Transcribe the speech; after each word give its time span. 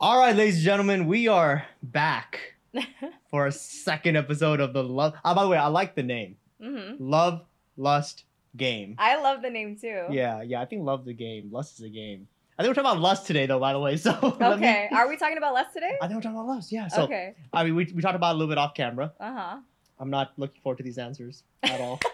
All 0.00 0.18
right, 0.18 0.34
ladies 0.34 0.56
and 0.56 0.64
gentlemen, 0.64 1.06
we 1.06 1.26
are 1.28 1.66
back 1.82 2.54
for 3.30 3.46
a 3.46 3.52
second 3.52 4.16
episode 4.16 4.60
of 4.60 4.72
the 4.72 4.82
Love. 4.84 5.14
Oh, 5.24 5.34
by 5.34 5.42
the 5.42 5.48
way, 5.48 5.58
I 5.58 5.66
like 5.68 5.94
the 5.94 6.02
name 6.02 6.36
Mm-hmm. 6.62 6.96
Love, 6.98 7.44
Lust, 7.76 8.24
Game. 8.56 8.96
I 8.98 9.20
love 9.20 9.42
the 9.42 9.50
name 9.50 9.76
too. 9.80 10.04
Yeah, 10.10 10.42
yeah, 10.42 10.60
I 10.60 10.64
think 10.64 10.82
Love 10.84 11.04
the 11.04 11.12
game. 11.14 11.50
Lust 11.52 11.78
is 11.78 11.84
a 11.84 11.88
game. 11.88 12.26
I 12.58 12.62
think 12.62 12.70
we're 12.70 12.82
talking 12.82 12.90
about 12.90 13.00
lust 13.02 13.26
today, 13.28 13.46
though, 13.46 13.60
by 13.60 13.72
the 13.72 13.78
way. 13.78 13.96
So, 13.96 14.10
let 14.40 14.40
me- 14.40 14.66
Okay. 14.66 14.88
Are 14.92 15.08
we 15.08 15.16
talking 15.16 15.38
about 15.38 15.54
lust 15.54 15.72
today? 15.74 15.96
I 16.02 16.06
think 16.08 16.16
we're 16.16 16.22
talking 16.22 16.36
about 16.38 16.48
lust, 16.48 16.72
yeah. 16.72 16.88
So, 16.88 17.02
okay. 17.02 17.34
I 17.52 17.62
mean, 17.64 17.76
we, 17.76 17.84
we 17.94 18.02
talked 18.02 18.16
about 18.16 18.30
it 18.30 18.34
a 18.34 18.38
little 18.38 18.48
bit 18.50 18.58
off 18.58 18.74
camera. 18.74 19.12
Uh 19.20 19.32
huh. 19.32 19.56
I'm 20.00 20.10
not 20.10 20.32
looking 20.36 20.60
forward 20.62 20.78
to 20.78 20.82
these 20.84 20.98
answers 20.98 21.42
at 21.62 21.80
all. 21.80 22.00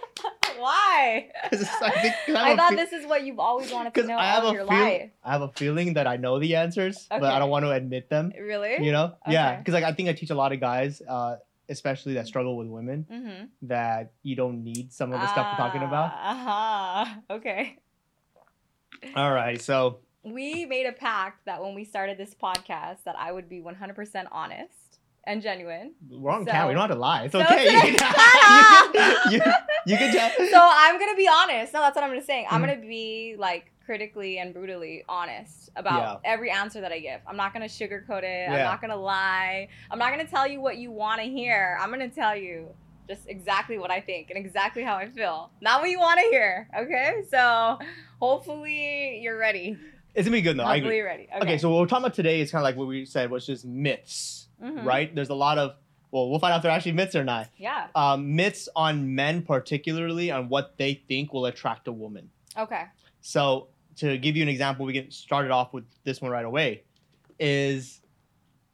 Why? 0.58 1.28
it's- 1.52 1.68
I, 1.80 2.14
I 2.52 2.56
thought 2.56 2.76
this 2.76 2.92
is 2.92 3.06
what 3.06 3.24
you've 3.24 3.38
always 3.38 3.70
wanted 3.72 3.94
to 3.94 4.02
know 4.06 4.16
I 4.16 4.26
have 4.26 4.44
a 4.44 4.52
your 4.52 4.66
feel- 4.66 4.78
life. 4.78 5.10
I 5.22 5.32
have 5.32 5.42
a 5.42 5.48
feeling 5.48 5.94
that 5.94 6.06
I 6.06 6.16
know 6.16 6.38
the 6.38 6.56
answers, 6.56 7.06
but 7.10 7.22
I 7.24 7.38
don't 7.38 7.50
want 7.50 7.64
to 7.64 7.70
admit 7.72 8.08
them. 8.10 8.32
Really? 8.38 8.84
You 8.84 8.92
know? 8.92 9.14
Yeah, 9.28 9.56
because 9.56 9.74
like 9.74 9.84
I 9.84 9.92
think 9.92 10.08
I 10.08 10.12
teach 10.12 10.30
a 10.30 10.34
lot 10.34 10.52
of 10.52 10.60
guys, 10.60 11.00
uh, 11.08 11.36
especially 11.68 12.14
that 12.14 12.26
struggle 12.26 12.56
with 12.56 12.68
women, 12.68 13.06
Mm-hmm. 13.10 13.44
that 13.68 14.12
you 14.22 14.36
don't 14.36 14.62
need 14.64 14.92
some 14.92 15.12
of 15.12 15.20
the 15.20 15.26
stuff 15.32 15.46
we're 15.52 15.64
talking 15.64 15.82
about. 15.82 16.12
Uh 16.12 16.34
huh. 16.34 17.14
Okay. 17.36 17.78
All 19.16 19.32
right, 19.32 19.60
so 19.60 19.98
We 20.22 20.64
made 20.64 20.86
a 20.86 20.92
pact 20.92 21.44
that 21.44 21.62
when 21.62 21.74
we 21.74 21.84
started 21.84 22.16
this 22.16 22.34
podcast, 22.34 23.04
that 23.04 23.16
I 23.18 23.32
would 23.32 23.48
be 23.50 23.60
100% 23.60 24.26
honest 24.32 24.72
and 25.26 25.42
genuine. 25.42 25.92
we're 26.10 26.30
on 26.30 26.44
So- 26.46 26.50
camera. 26.52 26.68
We 26.68 26.74
don't 26.74 26.82
have 26.88 26.90
to 26.90 27.00
lie. 27.00 27.24
It's 27.24 27.32
So 27.32 27.40
okay. 27.42 27.64
today- 27.64 27.98
you, 29.30 29.32
you, 29.32 29.42
you 29.86 29.96
can 29.96 30.12
tell. 30.14 30.30
So 30.50 30.58
I'm 30.60 30.98
gonna 30.98 31.16
be 31.16 31.28
honest. 31.28 31.72
No, 31.72 31.80
that's 31.80 31.94
what 31.94 32.04
I'm 32.04 32.10
gonna 32.10 32.22
say. 32.22 32.46
I'm 32.50 32.62
Mhm. 32.62 32.66
gonna 32.66 32.80
be 32.80 33.36
like 33.38 33.70
critically 33.84 34.38
and 34.38 34.54
brutally 34.54 35.04
honest 35.08 35.70
about 35.76 36.20
every 36.24 36.50
answer 36.50 36.80
that 36.80 36.90
I 36.92 37.00
give. 37.00 37.20
I'm 37.26 37.36
not 37.36 37.52
gonna 37.52 37.66
sugarcoat 37.66 38.22
it. 38.22 38.48
I'm 38.50 38.58
not 38.64 38.80
gonna 38.80 38.96
lie. 38.96 39.68
I'm 39.90 39.98
not 39.98 40.10
gonna 40.10 40.26
tell 40.26 40.46
you 40.48 40.60
what 40.60 40.76
you 40.78 40.90
want 40.90 41.20
to 41.20 41.26
hear. 41.28 41.76
I'm 41.80 41.90
gonna 41.90 42.08
tell 42.08 42.34
you 42.36 42.68
just 43.06 43.28
exactly 43.28 43.76
what 43.78 43.90
I 43.90 44.00
think 44.00 44.30
and 44.30 44.38
exactly 44.38 44.82
how 44.82 44.96
I 44.96 45.06
feel. 45.08 45.50
Not 45.60 45.82
what 45.82 45.90
you 45.90 46.00
want 46.00 46.18
to 46.20 46.26
hear. 46.30 46.68
Okay. 46.78 47.22
So 47.30 47.78
hopefully 48.20 49.20
you're 49.22 49.38
ready. 49.38 49.76
It's 50.14 50.26
gonna 50.26 50.36
be 50.38 50.42
good 50.42 50.56
though. 50.58 50.62
I 50.64 50.78
hopefully 50.78 50.86
agree. 50.86 50.96
you're 50.98 51.06
ready. 51.06 51.28
Okay. 51.36 51.38
Okay. 51.42 51.58
so 51.58 51.68
what 51.70 51.80
we're 51.80 51.86
talking 51.86 52.04
about 52.04 52.14
today 52.14 52.40
is 52.40 52.50
kind 52.50 52.60
of 52.62 52.64
like 52.64 52.76
what 52.76 52.86
we 52.88 53.04
said, 53.04 53.30
was 53.30 53.44
just 53.46 53.64
myths, 53.66 54.48
Mhm. 54.62 54.84
right? 54.84 55.14
There's 55.14 55.28
a 55.30 55.34
lot 55.34 55.58
of 55.58 55.74
well, 56.14 56.30
we'll 56.30 56.38
find 56.38 56.52
out 56.52 56.58
if 56.58 56.62
they're 56.62 56.70
actually 56.70 56.92
myths 56.92 57.16
or 57.16 57.24
not. 57.24 57.48
Yeah. 57.56 57.88
Um, 57.96 58.36
myths 58.36 58.68
on 58.76 59.16
men, 59.16 59.42
particularly 59.42 60.30
on 60.30 60.48
what 60.48 60.78
they 60.78 60.94
think 61.08 61.32
will 61.32 61.46
attract 61.46 61.88
a 61.88 61.92
woman. 61.92 62.30
Okay. 62.56 62.84
So 63.20 63.66
to 63.96 64.16
give 64.16 64.36
you 64.36 64.44
an 64.44 64.48
example, 64.48 64.86
we 64.86 64.92
get 64.92 65.12
started 65.12 65.50
off 65.50 65.72
with 65.72 65.82
this 66.04 66.22
one 66.22 66.30
right 66.30 66.44
away. 66.44 66.84
Is 67.40 68.00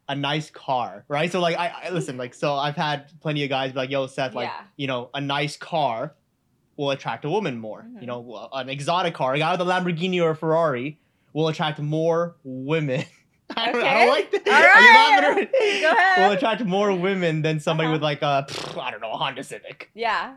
a 0.06 0.14
nice 0.14 0.50
car, 0.50 1.06
right? 1.08 1.32
So 1.32 1.40
like 1.40 1.56
I, 1.56 1.68
I 1.86 1.90
listen, 1.90 2.18
like 2.18 2.34
so 2.34 2.56
I've 2.56 2.76
had 2.76 3.10
plenty 3.20 3.42
of 3.42 3.48
guys 3.48 3.72
be 3.72 3.78
like, 3.78 3.90
"Yo, 3.90 4.06
Seth, 4.06 4.34
like 4.34 4.48
Yeah. 4.48 4.60
you 4.76 4.86
know, 4.86 5.08
a 5.14 5.20
nice 5.22 5.56
car 5.56 6.14
will 6.76 6.90
attract 6.90 7.24
a 7.24 7.30
woman 7.30 7.58
more. 7.58 7.86
Mhm. 7.88 8.02
You 8.02 8.06
know, 8.06 8.48
an 8.52 8.68
exotic 8.68 9.14
car, 9.14 9.32
a 9.32 9.38
guy 9.38 9.50
with 9.52 9.62
a 9.62 9.64
Lamborghini 9.64 10.22
or 10.22 10.30
a 10.30 10.36
Ferrari 10.36 10.98
will 11.32 11.48
attract 11.48 11.78
more 11.78 12.36
women." 12.44 13.04
I 13.56 13.72
don't, 13.72 13.82
I 13.84 13.94
don't 14.04 14.08
like 14.08 14.30
that. 14.30 14.46
All 14.48 14.54
Are 14.54 14.60
you 14.60 14.88
right. 14.88 15.20
laughing 15.20 15.44
at? 15.44 15.80
Go 15.82 15.90
ahead. 15.98 16.28
Will 16.28 16.36
attract 16.36 16.64
more 16.64 16.92
women 16.94 17.42
than 17.42 17.60
somebody 17.60 17.86
Uh-huh. 17.86 17.94
with 17.94 18.02
like 18.02 18.22
a 18.22 18.46
pff, 18.48 18.80
I 18.80 18.90
don't 18.90 19.00
know 19.00 19.12
a 19.12 19.16
Honda 19.16 19.42
Civic. 19.44 19.90
Yeah. 19.94 20.30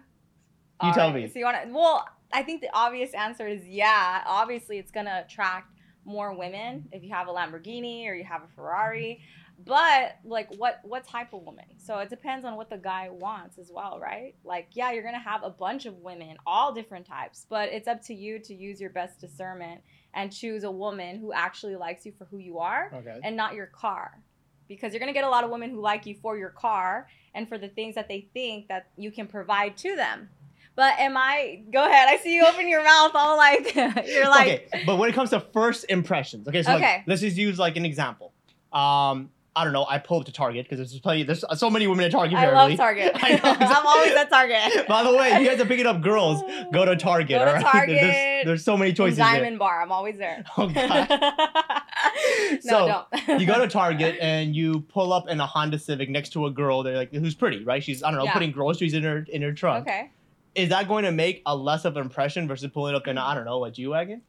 You 0.82 0.90
All 0.90 0.94
tell 0.94 1.12
right. 1.14 1.24
me. 1.24 1.30
So 1.30 1.40
you 1.40 1.46
want 1.46 1.64
to? 1.64 1.72
Well, 1.74 2.06
I 2.34 2.44
think 2.44 2.62
the 2.62 2.70
obvious 2.74 3.14
answer 3.14 3.48
is 3.48 3.66
yeah. 3.68 4.24
Obviously, 4.26 4.78
it's 4.80 4.92
gonna 4.92 5.24
attract 5.26 5.70
more 6.06 6.36
women 6.38 6.86
if 6.92 7.04
you 7.04 7.12
have 7.14 7.28
a 7.28 7.32
Lamborghini 7.32 8.08
or 8.08 8.14
you 8.14 8.24
have 8.26 8.42
a 8.44 8.48
Ferrari. 8.56 9.22
But 9.58 10.18
like, 10.26 10.50
what 10.58 10.80
what 10.84 11.08
type 11.08 11.34
of 11.34 11.44
woman? 11.44 11.66
So 11.78 12.00
it 12.00 12.10
depends 12.10 12.46
on 12.46 12.56
what 12.56 12.70
the 12.70 12.78
guy 12.78 13.10
wants 13.12 13.58
as 13.58 13.72
well, 13.74 14.00
right? 14.02 14.36
Like, 14.44 14.70
yeah, 14.74 14.92
you're 14.92 15.04
gonna 15.04 15.20
have 15.20 15.44
a 15.44 15.50
bunch 15.50 15.86
of 15.86 15.96
women, 15.98 16.38
all 16.46 16.74
different 16.74 17.06
types, 17.06 17.46
but 17.50 17.70
it's 17.70 17.88
up 17.88 18.02
to 18.06 18.14
you 18.14 18.40
to 18.40 18.54
use 18.54 18.82
your 18.82 18.90
best 18.90 19.20
discernment 19.20 19.82
and 20.14 20.32
choose 20.32 20.64
a 20.64 20.72
woman 20.72 21.18
who 21.20 21.34
actually 21.34 21.76
likes 21.76 22.06
you 22.06 22.14
for 22.18 22.26
who 22.26 22.38
you 22.38 22.60
are 22.60 22.90
Okay. 22.94 23.20
and 23.24 23.36
not 23.36 23.54
your 23.54 23.68
car 23.68 24.24
because 24.68 24.94
you're 24.94 25.00
going 25.00 25.12
to 25.14 25.14
get 25.14 25.26
a 25.26 25.30
lot 25.30 25.44
of 25.44 25.50
women 25.50 25.70
who 25.72 25.82
like 25.82 26.06
you 26.06 26.16
for 26.22 26.38
your 26.38 26.50
car 26.50 27.08
and 27.36 27.50
for 27.50 27.58
the 27.58 27.68
things 27.68 27.96
that 27.96 28.08
they 28.08 28.28
think 28.34 28.68
that 28.70 28.88
you 28.96 29.12
can 29.12 29.28
provide 29.28 29.76
to 29.76 29.96
them 29.96 30.30
but 30.76 30.98
am 31.00 31.18
i 31.18 31.64
go 31.72 31.84
ahead 31.86 32.08
i 32.08 32.18
see 32.18 32.34
you 32.36 32.46
open 32.46 32.68
your 32.68 32.84
mouth 32.84 33.12
all 33.16 33.38
like 33.38 33.76
you're 33.76 34.30
like 34.30 34.48
okay, 34.48 34.68
but 34.86 34.98
when 34.98 35.10
it 35.10 35.14
comes 35.14 35.32
to 35.32 35.40
first 35.40 35.86
impressions, 35.90 36.48
okay, 36.48 36.64
so 36.64 36.72
like, 36.72 36.84
Okay. 36.84 37.04
let's 37.08 37.22
just 37.22 37.38
use 37.38 37.60
like 37.60 37.76
an 37.76 37.86
example. 37.86 38.34
Um, 38.72 39.30
I 39.56 39.64
don't 39.64 39.74
know. 39.74 39.86
I 39.88 40.00
pull 40.00 40.20
up 40.20 40.26
to 40.26 40.32
Target 40.32 40.68
because 40.68 40.80
there's 40.80 41.00
plenty. 41.00 41.24
There's 41.24 41.44
so 41.56 41.70
many 41.70 41.86
women 41.86 42.06
at 42.06 42.12
Target. 42.12 42.38
i 42.38 42.46
apparently. 42.46 42.72
love 42.72 42.78
target 42.78 43.12
I. 43.24 43.40
I'm 43.80 43.86
always 43.86 44.14
at 44.16 44.30
target 44.30 44.88
By 44.88 45.04
the 45.04 45.16
way, 45.16 45.40
you 45.42 45.48
guys 45.48 45.60
are 45.60 45.66
picking 45.66 45.86
up 45.86 46.02
girls. 46.02 46.42
Go 46.72 46.86
to 46.86 46.96
Target. 46.96 47.38
Go 47.40 47.46
to 47.46 47.52
right? 47.54 47.62
Target. 47.64 48.02
There's, 48.02 48.46
there's 48.46 48.64
so 48.66 48.76
many 48.76 48.94
choices 48.94 49.18
diamond 49.20 49.60
bar 49.60 49.82
i'm 49.82 49.92
always 49.92 50.18
there 50.18 50.44
Oh, 50.58 50.68
God. 50.68 51.08
no 51.10 52.60
So, 52.62 53.06
don't. 53.28 53.40
You 53.40 53.46
go 53.48 53.60
to 53.60 53.68
Target 53.68 54.18
and 54.22 54.56
you 54.56 54.82
pull 54.82 55.14
up 55.14 55.28
in 55.30 55.40
a 55.40 55.46
Honda 55.46 55.80
Civic 55.80 56.10
next 56.10 56.30
to 56.34 56.46
a 56.46 56.52
girl. 56.52 56.84
They're 56.84 56.98
like, 56.98 57.14
who's 57.14 57.36
pretty, 57.36 57.64
right? 57.64 57.84
She's 57.84 58.04
I 58.04 58.10
don't 58.12 58.20
know, 58.20 58.26
Yeah. 58.26 58.34
putting 58.34 58.52
groceries 58.52 58.94
in 58.94 59.04
her 59.04 59.26
in 59.30 59.42
her 59.42 59.52
trunk. 59.54 59.88
okay 59.88 60.12
Is 60.56 60.70
that 60.70 60.88
going 60.88 61.06
to 61.06 61.12
make 61.12 61.42
a 61.46 61.56
less 61.56 61.86
of 61.86 61.96
an 61.98 62.04
impression 62.04 62.48
versus 62.48 62.70
pulling 62.74 62.96
up 62.96 63.08
in 63.08 63.18
I 63.18 63.36
don't 63.36 63.46
know 63.46 63.64
a 63.66 63.72
G 63.72 63.88
wagon? 63.88 64.22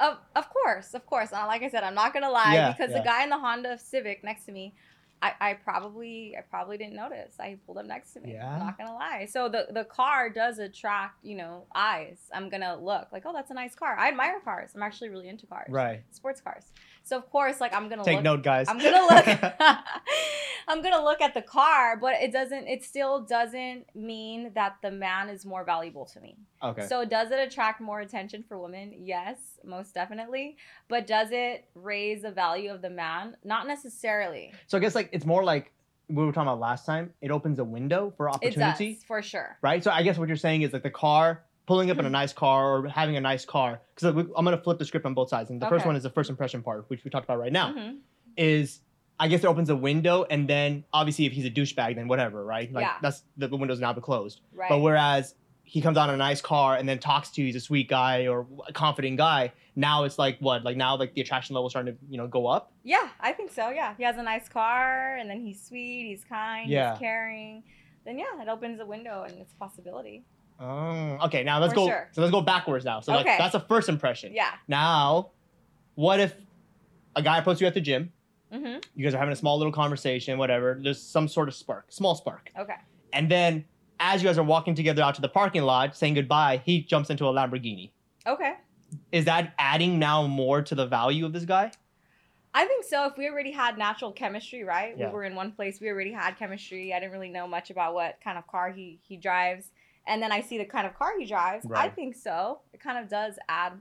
Of, 0.00 0.18
of 0.34 0.50
course, 0.50 0.94
of 0.94 1.06
course. 1.06 1.32
Uh, 1.32 1.46
like 1.46 1.62
I 1.62 1.70
said, 1.70 1.84
I'm 1.84 1.94
not 1.94 2.12
gonna 2.12 2.30
lie 2.30 2.54
Yeah, 2.54 2.72
because 2.72 2.90
yeah. 2.90 2.98
the 2.98 3.04
guy 3.04 3.22
in 3.22 3.30
the 3.30 3.38
Honda 3.38 3.78
Civic 3.78 4.24
next 4.24 4.44
to 4.46 4.52
me, 4.52 4.74
I, 5.22 5.32
I 5.40 5.54
probably 5.54 6.34
I 6.36 6.42
probably 6.42 6.76
didn't 6.76 6.96
notice. 6.96 7.36
I 7.40 7.56
pulled 7.64 7.78
up 7.78 7.86
next 7.86 8.12
to 8.14 8.20
me. 8.20 8.32
Yeah? 8.32 8.52
I'm 8.52 8.58
not 8.58 8.76
gonna 8.76 8.92
lie. 8.94 9.26
So 9.30 9.48
the 9.48 9.68
the 9.70 9.84
car 9.84 10.28
does 10.28 10.58
attract 10.58 11.24
you 11.24 11.36
know 11.36 11.64
eyes. 11.74 12.18
I'm 12.32 12.48
gonna 12.50 12.76
look 12.76 13.08
like 13.12 13.22
oh 13.24 13.32
that's 13.32 13.50
a 13.50 13.54
nice 13.54 13.74
car. 13.74 13.96
I 13.96 14.08
admire 14.08 14.40
cars. 14.40 14.72
I'm 14.74 14.82
actually 14.82 15.08
really 15.08 15.28
into 15.28 15.46
cars. 15.46 15.68
Right. 15.70 16.02
Sports 16.10 16.40
cars. 16.40 16.64
So 17.04 17.16
of 17.16 17.30
course 17.30 17.60
like 17.60 17.74
I'm 17.74 17.88
gonna 17.88 18.04
Take 18.04 18.16
look. 18.16 18.24
note, 18.24 18.42
guys. 18.42 18.66
I'm 18.68 18.78
gonna 18.78 19.06
look. 19.14 19.26
I'm 20.68 20.82
gonna 20.82 21.04
look 21.04 21.20
at 21.20 21.34
the 21.34 21.42
car, 21.42 21.96
but 21.96 22.14
it 22.14 22.32
doesn't. 22.32 22.66
It 22.66 22.82
still 22.82 23.20
doesn't 23.20 23.94
mean 23.94 24.52
that 24.54 24.76
the 24.82 24.90
man 24.90 25.28
is 25.28 25.44
more 25.44 25.64
valuable 25.64 26.06
to 26.06 26.20
me. 26.20 26.36
okay. 26.62 26.86
So 26.86 27.04
does 27.04 27.30
it 27.30 27.38
attract 27.38 27.80
more 27.80 28.00
attention 28.00 28.44
for 28.48 28.58
women? 28.58 28.94
Yes, 28.98 29.36
most 29.64 29.94
definitely. 29.94 30.56
But 30.88 31.06
does 31.06 31.28
it 31.30 31.66
raise 31.74 32.22
the 32.22 32.30
value 32.30 32.70
of 32.72 32.80
the 32.82 32.90
man? 32.90 33.36
Not 33.44 33.66
necessarily. 33.66 34.52
So 34.66 34.78
I 34.78 34.80
guess 34.80 34.94
like 34.94 35.10
it's 35.12 35.26
more 35.26 35.44
like 35.44 35.72
we 36.08 36.24
were 36.24 36.32
talking 36.32 36.48
about 36.48 36.60
last 36.60 36.86
time. 36.86 37.12
It 37.20 37.30
opens 37.30 37.58
a 37.58 37.64
window 37.64 38.12
for 38.16 38.30
opportunity. 38.30 38.90
It 38.90 38.94
does, 38.94 39.04
for 39.04 39.22
sure. 39.22 39.58
right? 39.62 39.82
So 39.84 39.90
I 39.90 40.02
guess 40.02 40.18
what 40.18 40.28
you're 40.28 40.36
saying 40.36 40.62
is 40.62 40.72
like 40.72 40.82
the 40.82 40.90
car 40.90 41.44
pulling 41.66 41.90
up 41.90 41.98
in 41.98 42.04
a 42.04 42.10
nice 42.10 42.32
car 42.32 42.76
or 42.78 42.88
having 42.88 43.16
a 43.16 43.20
nice 43.20 43.44
car. 43.44 43.80
Because 43.94 44.14
I'm 44.36 44.44
gonna 44.44 44.58
flip 44.58 44.78
the 44.78 44.84
script 44.84 45.06
on 45.06 45.14
both 45.14 45.28
sides, 45.30 45.50
and 45.50 45.60
the 45.60 45.68
first 45.68 45.86
one 45.86 45.96
is 45.96 46.02
the 46.02 46.10
first 46.10 46.30
impression 46.30 46.62
part, 46.62 46.88
which 46.88 47.04
we 47.04 47.10
talked 47.10 47.24
about 47.24 47.38
right 47.38 47.52
now. 47.52 47.72
Mhm. 47.72 47.98
Is 48.36 48.80
I 49.18 49.28
guess 49.28 49.44
it 49.44 49.46
opens 49.46 49.70
a 49.70 49.76
window, 49.76 50.24
and 50.28 50.48
then 50.48 50.84
obviously 50.92 51.24
if 51.26 51.32
he's 51.32 51.44
a 51.46 51.50
douchebag, 51.50 51.94
then 51.94 52.08
whatever, 52.08 52.44
right? 52.44 52.72
Like 52.72 52.82
Yeah. 52.82 52.96
that's 53.00 53.22
the, 53.36 53.46
the 53.46 53.56
window's 53.56 53.78
now 53.80 53.92
closed. 53.94 54.40
Right. 54.52 54.68
But 54.68 54.80
whereas 54.80 55.36
he 55.62 55.80
comes 55.80 55.96
out 55.96 56.08
in 56.08 56.14
a 56.16 56.18
nice 56.18 56.40
car 56.42 56.74
and 56.76 56.86
then 56.88 56.98
talks 56.98 57.30
to 57.30 57.40
you, 57.40 57.46
he's 57.46 57.56
a 57.56 57.60
sweet 57.60 57.88
guy 57.88 58.26
or 58.26 58.44
a 58.68 58.72
confident 58.72 59.16
guy. 59.16 59.52
Now 59.76 60.02
it's 60.04 60.18
like 60.18 60.38
what? 60.40 60.64
Like 60.64 60.76
now 60.76 60.96
like 60.96 61.14
the 61.14 61.20
attraction 61.20 61.54
level 61.54 61.70
starting 61.70 61.94
to 61.94 61.98
you 62.10 62.18
know 62.18 62.26
go 62.26 62.46
up. 62.48 62.72
yeah, 62.82 63.08
I 63.20 63.32
think 63.32 63.52
so. 63.52 63.70
Yeah, 63.70 63.94
he 63.96 64.02
has 64.02 64.16
a 64.18 64.22
nice 64.22 64.48
car, 64.48 65.16
and 65.16 65.30
then 65.30 65.40
he's 65.40 65.62
sweet, 65.64 66.08
he's 66.08 66.24
kind, 66.24 66.68
Yeah. 66.68 66.90
he's 66.90 66.98
caring. 66.98 67.62
Then 68.04 68.18
yeah, 68.18 68.42
it 68.42 68.48
opens 68.48 68.80
a 68.80 68.84
window, 68.86 69.22
and 69.22 69.38
it's 69.40 69.52
a 69.52 69.56
possibility. 69.56 70.24
Oh, 70.60 71.18
okay. 71.24 71.42
Now 71.42 71.58
let's 71.60 71.72
For 71.72 71.76
go. 71.80 71.86
sure. 71.88 72.08
So 72.12 72.20
let's 72.20 72.30
go 72.32 72.40
backwards 72.40 72.84
now. 72.84 73.00
So 73.00 73.12
like, 73.12 73.26
Okay. 73.26 73.36
that's 73.38 73.54
a 73.54 73.60
first 73.60 73.88
impression. 73.88 74.32
Yeah. 74.32 74.50
Now, 74.68 75.30
what 75.96 76.20
if 76.20 76.34
a 77.16 77.22
guy 77.22 77.38
approaches 77.38 77.60
you 77.60 77.66
at 77.66 77.74
the 77.74 77.80
gym? 77.80 78.12
Mm-hmm. 78.52 78.78
You 78.94 79.04
guys 79.04 79.14
are 79.14 79.18
having 79.18 79.32
a 79.32 79.36
small 79.36 79.58
little 79.58 79.72
conversation, 79.72 80.38
whatever. 80.38 80.78
There's 80.80 81.02
some 81.02 81.26
sort 81.26 81.48
of 81.48 81.54
spark, 81.54 81.86
small 81.90 82.14
spark, 82.14 82.52
Okay. 82.58 82.76
and 83.12 83.28
then 83.28 83.64
as 83.98 84.22
you 84.22 84.28
guys 84.28 84.38
are 84.38 84.44
walking 84.44 84.74
together 84.74 85.02
out 85.02 85.14
to 85.16 85.20
the 85.20 85.28
parking 85.28 85.62
lot, 85.62 85.96
saying 85.96 86.14
goodbye, 86.14 86.62
he 86.64 86.82
jumps 86.82 87.10
into 87.10 87.26
a 87.26 87.32
Lamborghini. 87.32 87.90
Okay. 88.26 88.54
Is 89.10 89.24
that 89.24 89.54
adding 89.58 89.98
now 89.98 90.26
more 90.26 90.62
to 90.62 90.74
the 90.74 90.86
value 90.86 91.24
of 91.26 91.32
this 91.32 91.44
guy? 91.44 91.72
I 92.56 92.64
think 92.66 92.84
so. 92.84 93.06
If 93.06 93.16
we 93.16 93.28
already 93.28 93.50
had 93.50 93.76
natural 93.76 94.12
chemistry, 94.12 94.62
right? 94.62 94.94
Yeah. 94.96 95.08
We 95.08 95.14
were 95.14 95.24
in 95.24 95.34
one 95.34 95.50
place. 95.50 95.80
We 95.80 95.88
already 95.88 96.12
had 96.12 96.36
chemistry. 96.38 96.92
I 96.94 97.00
didn't 97.00 97.12
really 97.12 97.28
know 97.30 97.48
much 97.48 97.70
about 97.70 97.94
what 97.94 98.20
kind 98.22 98.38
of 98.38 98.46
car 98.46 98.70
he 98.70 99.00
he 99.02 99.16
drives, 99.16 99.72
and 100.06 100.22
then 100.22 100.32
I 100.32 100.40
see 100.40 100.58
the 100.58 100.64
kind 100.64 100.86
of 100.86 100.94
car 100.94 101.18
he 101.18 101.26
drives. 101.26 101.66
I 101.74 101.88
think 101.88 102.14
so. 102.14 102.60
It 102.72 102.80
kind 102.80 102.98
of 103.02 103.08
does 103.08 103.38
add 103.48 103.72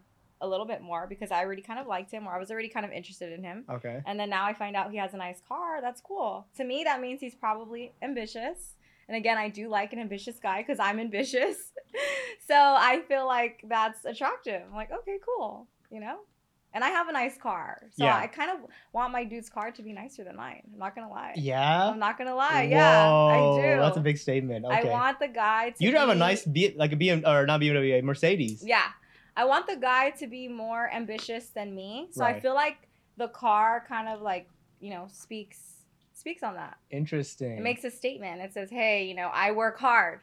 a 0.42 0.48
little 0.48 0.66
bit 0.66 0.82
more 0.82 1.08
because 1.08 1.32
I 1.32 1.44
already 1.44 1.62
kind 1.62 1.80
of 1.80 1.88
liked 1.88 2.12
him, 2.12 2.28
or 2.28 2.34
I 2.34 2.40
was 2.40 2.52
already 2.52 2.70
kind 2.70 2.86
of 2.86 2.92
interested 2.92 3.32
in 3.32 3.44
him. 3.44 3.64
Okay. 3.70 4.02
And 4.06 4.20
then 4.20 4.30
now 4.30 4.46
I 4.46 4.54
find 4.54 4.76
out 4.76 4.92
he 4.92 4.98
has 4.98 5.14
a 5.14 5.18
nice 5.18 5.42
car. 5.48 5.82
That's 5.82 6.02
cool. 6.02 6.46
To 6.58 6.64
me, 6.64 6.84
that 6.84 7.02
means 7.02 7.22
he's 7.22 7.36
probably 7.36 7.94
ambitious. 8.02 8.76
And 9.08 9.18
again, 9.18 9.38
I 9.38 9.50
do 9.50 9.70
like 9.70 9.94
an 9.94 10.00
ambitious 10.00 10.40
guy 10.40 10.62
because 10.62 10.80
I'm 10.80 11.00
ambitious. 11.00 11.58
so 12.48 12.56
I 12.56 13.02
feel 13.08 13.26
like 13.26 13.64
that's 13.68 14.06
attractive. 14.06 14.62
I'm 14.68 14.76
like, 14.76 14.92
okay, 14.92 15.18
cool. 15.26 15.68
You 15.90 16.02
know? 16.02 16.20
And 16.74 16.84
I 16.84 16.90
have 16.90 17.08
a 17.08 17.12
nice 17.12 17.38
car, 17.38 17.82
so 17.92 18.04
Yeah. 18.06 18.18
I 18.18 18.28
kind 18.28 18.52
of 18.52 18.58
want 18.92 19.12
my 19.12 19.24
dude's 19.24 19.50
car 19.50 19.72
to 19.72 19.82
be 19.82 19.94
nicer 19.94 20.24
than 20.24 20.36
mine. 20.36 20.64
I'm 20.74 20.80
not 20.80 20.96
gonna 20.96 21.10
lie. 21.10 21.34
Yeah. 21.36 21.90
I'm 21.90 22.00
not 22.00 22.18
gonna 22.18 22.36
lie. 22.36 22.64
Yeah, 22.64 23.12
I 23.12 23.40
do. 23.62 23.80
That's 23.80 23.98
a 23.98 24.02
big 24.02 24.18
statement. 24.18 24.66
Okay. 24.66 24.90
I 24.90 24.92
want 24.92 25.20
the 25.20 25.28
guy 25.28 25.72
to. 25.72 25.84
you 25.84 25.92
drive 25.92 26.10
a 26.10 26.16
nice 26.16 26.46
B, 26.46 26.74
like 26.76 26.92
a 26.92 26.96
BM 26.96 27.26
or 27.28 27.46
not 27.46 27.62
BMW, 27.62 28.00
a 28.00 28.02
Mercedes. 28.02 28.64
Yeah, 28.66 28.88
I 29.38 29.46
want 29.46 29.68
the 29.68 29.76
guy 29.78 30.10
to 30.12 30.28
be 30.28 30.48
more 30.48 30.90
ambitious 30.94 31.50
than 31.50 31.76
me. 31.76 32.08
So 32.12 32.24
I 32.24 32.40
feel 32.40 32.54
like 32.56 32.78
the 33.18 33.28
car 33.28 33.86
kind 33.88 34.08
of 34.10 34.22
like 34.22 34.48
you 34.80 34.90
know 34.90 35.08
speaks 35.12 35.60
speaks 36.14 36.44
on 36.44 36.56
that. 36.56 36.78
Interesting. 36.92 37.58
It 37.58 37.62
makes 37.64 37.84
a 37.84 37.92
statement. 37.92 38.42
It 38.42 38.54
says, 38.54 38.70
"Hey, 38.70 39.06
you 39.06 39.16
know, 39.16 39.30
I 39.34 39.52
work 39.52 39.78
hard. 39.80 40.22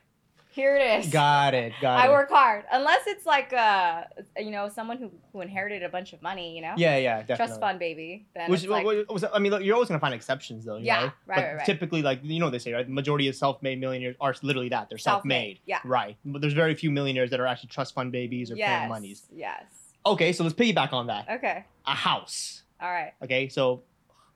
Here 0.52 0.76
it 0.76 1.04
is. 1.04 1.12
Got 1.12 1.54
it. 1.54 1.72
Got 1.80 1.98
I 2.00 2.04
it. 2.04 2.08
I 2.08 2.10
work 2.10 2.28
hard." 2.28 2.64
Unless 2.72 3.06
it's 3.06 3.24
like 3.26 3.52
uh, 3.52 4.02
you 4.36 4.50
know, 4.50 4.68
someone 4.68 4.98
who 4.98 5.10
who 5.32 5.40
inherited 5.42 5.82
a 5.82 5.88
bunch 5.88 6.12
of 6.12 6.20
money, 6.22 6.54
you 6.56 6.62
know, 6.62 6.74
Yeah, 6.76 6.96
yeah, 6.96 7.18
definitely. 7.18 7.36
trust 7.46 7.60
fund 7.60 7.78
baby. 7.78 8.26
Then 8.34 8.50
Which, 8.50 8.60
it's 8.64 8.68
like, 8.68 8.84
what- 8.84 9.30
I 9.34 9.38
mean, 9.38 9.52
look, 9.52 9.62
you're 9.62 9.74
always 9.74 9.88
gonna 9.88 10.00
find 10.00 10.12
exceptions, 10.14 10.64
though. 10.64 10.76
you 10.76 10.86
Yeah, 10.86 10.96
know? 10.96 11.02
right, 11.04 11.12
But 11.26 11.36
right, 11.36 11.56
right. 11.56 11.66
Typically, 11.66 12.02
like 12.02 12.20
you 12.22 12.40
know, 12.40 12.46
what 12.46 12.50
they 12.52 12.58
say 12.58 12.72
right, 12.72 12.86
the 12.86 12.92
majority 12.92 13.28
of 13.28 13.36
self-made 13.36 13.80
millionaires 13.80 14.16
are 14.20 14.34
literally 14.42 14.68
that 14.70 14.88
they're 14.88 14.98
self-made. 14.98 15.34
Self-made, 15.34 15.60
yeah. 15.66 15.78
Right. 15.84 16.16
But 16.24 16.40
there's 16.40 16.52
very 16.54 16.74
few 16.74 16.90
millionaires 16.90 17.30
that 17.30 17.38
are 17.40 17.46
actually 17.46 17.68
trust 17.68 17.94
fund 17.94 18.10
babies 18.10 18.50
or 18.50 18.56
yes, 18.56 18.68
parent 18.68 18.88
monies. 18.90 19.26
yes. 19.32 19.62
Okay, 20.04 20.32
so 20.32 20.42
let's 20.44 20.54
piggyback 20.56 20.92
on 20.92 21.08
that. 21.08 21.28
Okay, 21.30 21.64
A 21.86 21.94
house. 21.94 22.62
all 22.80 22.90
right. 22.90 23.12
Okay, 23.22 23.48
so 23.48 23.82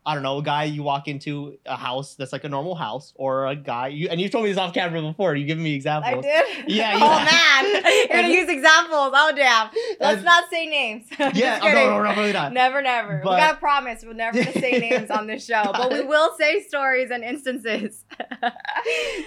I 0.07 0.13
don't 0.13 0.23
know, 0.23 0.37
a 0.37 0.43
guy 0.43 0.65
you 0.65 0.83
walk 0.83 1.09
into 1.09 1.57
a 1.65 1.77
house 1.77 2.15
that's 2.15 2.31
like 2.31 2.45
a 2.45 2.49
normal 2.51 2.75
house, 2.75 3.15
or 3.17 3.47
a 3.47 3.57
guy 3.57 3.89
you 3.89 4.09
and 4.11 4.21
you 4.21 4.29
told 4.29 4.45
me 4.45 4.51
this 4.51 4.59
off 4.59 4.75
camera 4.75 5.01
before. 5.01 5.35
You 5.35 5.47
giving 5.47 5.65
me 5.65 5.75
examples. 5.75 6.19
I 6.19 6.21
did. 6.21 6.71
Yeah, 6.71 6.93
you- 6.97 7.01
oh 7.03 7.19
man, 7.25 7.83
you're 8.11 8.23
gonna 8.23 8.29
use 8.35 8.51
examples. 8.51 9.13
Oh 9.15 9.33
damn. 9.35 9.71
Let's 10.01 10.23
not 10.23 10.51
say 10.51 10.67
names. 10.67 11.07
Yeah, 11.35 11.59
oh, 11.63 11.69
no, 11.69 11.75
no, 11.75 12.03
no, 12.03 12.15
really 12.21 12.33
not. 12.35 12.53
Never, 12.53 12.83
never. 12.83 13.23
But- 13.25 13.31
we 13.35 13.37
gotta 13.39 13.57
promise 13.59 14.05
we're 14.05 14.13
never 14.13 14.37
gonna 14.39 14.53
say 14.53 14.73
names 14.79 15.11
on 15.11 15.27
this 15.27 15.47
show, 15.47 15.63
but 15.73 15.91
we 15.91 16.03
will 16.03 16.37
say 16.39 16.63
stories 16.63 17.11
and 17.11 17.25
instances. 17.25 18.05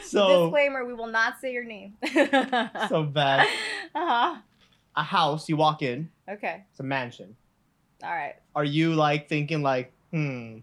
So- 0.03 0.45
disclaimer: 0.45 0.85
we 0.85 0.94
will 0.94 1.07
not 1.07 1.39
say 1.41 1.53
your 1.53 1.63
name. 1.63 1.95
So 2.89 3.03
bad. 3.03 3.47
Uh 3.95 4.06
huh. 4.07 4.35
A 4.95 5.03
house, 5.03 5.47
you 5.47 5.57
walk 5.57 5.81
in, 5.83 6.09
Okay. 6.30 6.63
it's 6.71 6.80
a 6.80 6.83
mansion. 6.83 7.35
All 8.03 8.09
right. 8.12 8.33
Are 8.56 8.63
you 8.63 8.95
like 8.95 9.30
thinking 9.30 9.62
like, 9.62 9.91
hmm, 10.18 10.58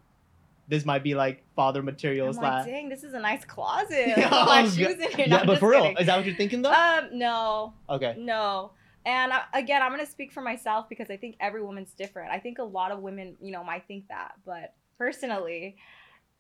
this 0.69 0.85
might 0.85 1.03
be 1.03 1.15
like 1.15 1.43
father 1.55 1.81
I'm 1.81 1.87
material 1.87 2.27
like, 2.29 2.37
slash? 2.37 2.67
dang, 2.67 2.89
this 2.89 3.05
is 3.05 3.15
a 3.15 3.21
nice 3.21 3.45
closet. 3.45 4.17
My 4.31 4.65
shoes 4.65 4.79
in 4.79 5.11
here. 5.11 5.27
No, 5.29 5.37
Yeah, 5.37 5.41
I'm 5.41 5.47
but 5.47 5.59
for 5.59 5.71
real, 5.71 5.83
kidding. 5.83 5.99
is 5.99 6.06
that 6.06 6.17
what 6.17 6.27
you're 6.27 6.35
thinking 6.37 6.62
though? 6.62 6.73
Um, 6.73 7.09
no, 7.12 7.75
okay. 7.89 8.15
no. 8.19 8.73
And 9.06 9.33
I, 9.35 9.43
again, 9.53 9.83
I'm 9.83 9.91
gonna 9.91 10.06
speak 10.06 10.33
for 10.33 10.41
myself 10.41 10.89
because 10.89 11.11
I 11.11 11.17
think 11.19 11.37
every 11.41 11.62
woman's 11.62 11.93
different. 11.93 12.33
I 12.33 12.39
think 12.39 12.59
a 12.59 12.65
lot 12.65 12.91
of 12.91 13.01
women, 13.01 13.37
you 13.41 13.53
know, 13.53 13.62
might 13.62 13.87
think 13.87 14.09
that, 14.09 14.33
but 14.45 14.75
personally, 14.99 15.77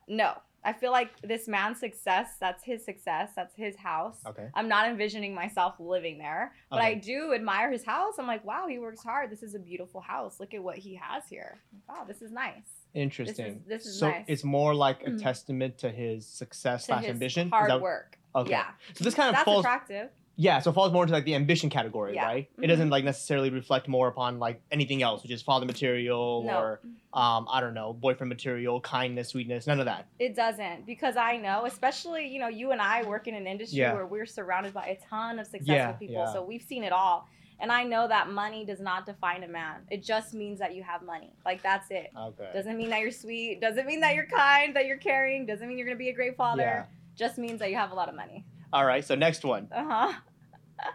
no. 0.08 0.32
I 0.66 0.72
feel 0.72 0.92
like 0.92 1.10
this 1.20 1.46
man's 1.46 1.78
success, 1.78 2.36
that's 2.40 2.64
his 2.64 2.82
success, 2.82 3.32
that's 3.36 3.54
his 3.54 3.76
house. 3.76 4.20
Okay. 4.26 4.48
I'm 4.54 4.66
not 4.66 4.88
envisioning 4.88 5.34
myself 5.34 5.74
living 5.78 6.16
there, 6.16 6.54
but 6.70 6.80
I 6.80 6.94
do 6.94 7.34
admire 7.34 7.70
his 7.70 7.84
house. 7.84 8.14
I'm 8.18 8.26
like, 8.26 8.42
wow, 8.46 8.66
he 8.66 8.78
works 8.78 9.02
hard. 9.02 9.30
This 9.30 9.42
is 9.42 9.54
a 9.54 9.58
beautiful 9.58 10.00
house. 10.00 10.40
Look 10.40 10.54
at 10.54 10.64
what 10.64 10.78
he 10.78 10.94
has 10.94 11.24
here. 11.28 11.58
Wow, 11.86 12.04
this 12.08 12.22
is 12.22 12.32
nice. 12.32 12.83
Interesting. 12.94 13.62
this 13.66 13.86
is 13.86 13.98
so 13.98 14.08
nice. 14.10 14.24
it's 14.28 14.44
more 14.44 14.74
like 14.74 15.02
a 15.06 15.10
Mhm. 15.10 15.22
testament 15.22 15.78
to 15.78 15.90
his 15.90 16.26
success 16.26 16.82
To 16.82 16.86
slash 16.86 17.00
his 17.02 17.10
ambition. 17.10 17.50
Hard 17.50 17.70
that- 17.70 17.80
work. 17.80 18.18
Okay. 18.36 18.50
Yeah, 18.50 18.66
So 18.94 19.04
this 19.04 19.14
kind 19.14 19.28
of 19.28 19.34
that's 19.34 19.44
falls. 19.44 19.60
attractive. 19.64 20.10
Yeah, 20.36 20.58
so 20.58 20.70
it 20.70 20.72
falls 20.72 20.92
more 20.92 21.04
into 21.04 21.14
like 21.14 21.24
the 21.24 21.36
ambition 21.36 21.70
category, 21.70 22.14
Yeah. 22.14 22.24
right? 22.26 22.50
It 22.58 22.64
Mhm. 22.64 22.68
doesn't 22.68 22.90
like 22.90 23.04
necessarily 23.04 23.50
reflect 23.50 23.86
more 23.86 24.08
upon 24.08 24.40
like 24.40 24.60
anything 24.72 25.00
else, 25.02 25.22
which 25.22 25.30
is 25.30 25.42
father 25.42 25.64
material 25.66 26.42
No. 26.44 26.58
or 26.58 26.80
um, 27.12 27.46
I 27.48 27.60
don't 27.60 27.74
know, 27.74 27.92
boyfriend 27.92 28.28
material, 28.28 28.80
kindness, 28.80 29.28
sweetness, 29.28 29.68
none 29.68 29.78
of 29.78 29.86
that. 29.86 30.06
It 30.18 30.34
doesn't 30.34 30.84
because 30.86 31.16
I 31.16 31.36
know, 31.36 31.64
especially 31.66 32.26
you 32.26 32.40
know, 32.40 32.48
you 32.48 32.72
and 32.72 32.82
I 32.82 33.04
work 33.04 33.28
in 33.28 33.36
an 33.36 33.46
industry 33.46 33.78
Yeah. 33.78 33.94
where 33.94 34.06
we're 34.06 34.26
surrounded 34.26 34.74
by 34.74 34.86
a 34.86 34.96
ton 34.96 35.38
of 35.38 35.46
successful 35.46 35.74
Yeah, 35.76 35.92
people, 35.92 36.16
yeah. 36.16 36.32
so 36.32 36.42
we've 36.42 36.62
seen 36.62 36.82
it 36.82 36.90
all. 36.92 37.28
And 37.60 37.70
I 37.72 37.84
know 37.84 38.06
that 38.08 38.30
money 38.30 38.64
does 38.64 38.80
not 38.80 39.06
define 39.06 39.42
a 39.44 39.48
man. 39.48 39.82
It 39.90 40.02
just 40.02 40.34
means 40.34 40.58
that 40.58 40.74
you 40.74 40.82
have 40.82 41.02
money. 41.02 41.32
Like 41.44 41.62
that's 41.62 41.90
it. 41.90 42.10
Okay. 42.18 42.50
Doesn't 42.52 42.76
mean 42.76 42.90
that 42.90 43.00
you're 43.00 43.10
sweet. 43.10 43.60
Doesn't 43.60 43.86
mean 43.86 44.00
that 44.00 44.14
you're 44.14 44.26
kind. 44.26 44.74
That 44.76 44.86
you're 44.86 44.98
caring. 44.98 45.46
Doesn't 45.46 45.66
mean 45.68 45.78
you're 45.78 45.86
gonna 45.86 45.96
be 45.96 46.08
a 46.10 46.14
great 46.14 46.36
father. 46.36 46.62
Yeah. 46.62 46.84
Just 47.16 47.38
means 47.38 47.60
that 47.60 47.70
you 47.70 47.76
have 47.76 47.90
a 47.92 47.94
lot 47.94 48.08
of 48.08 48.14
money. 48.14 48.44
All 48.72 48.84
right. 48.84 49.04
So 49.04 49.14
next 49.14 49.44
one. 49.44 49.68
Uh 49.74 49.84
huh. 49.84 50.12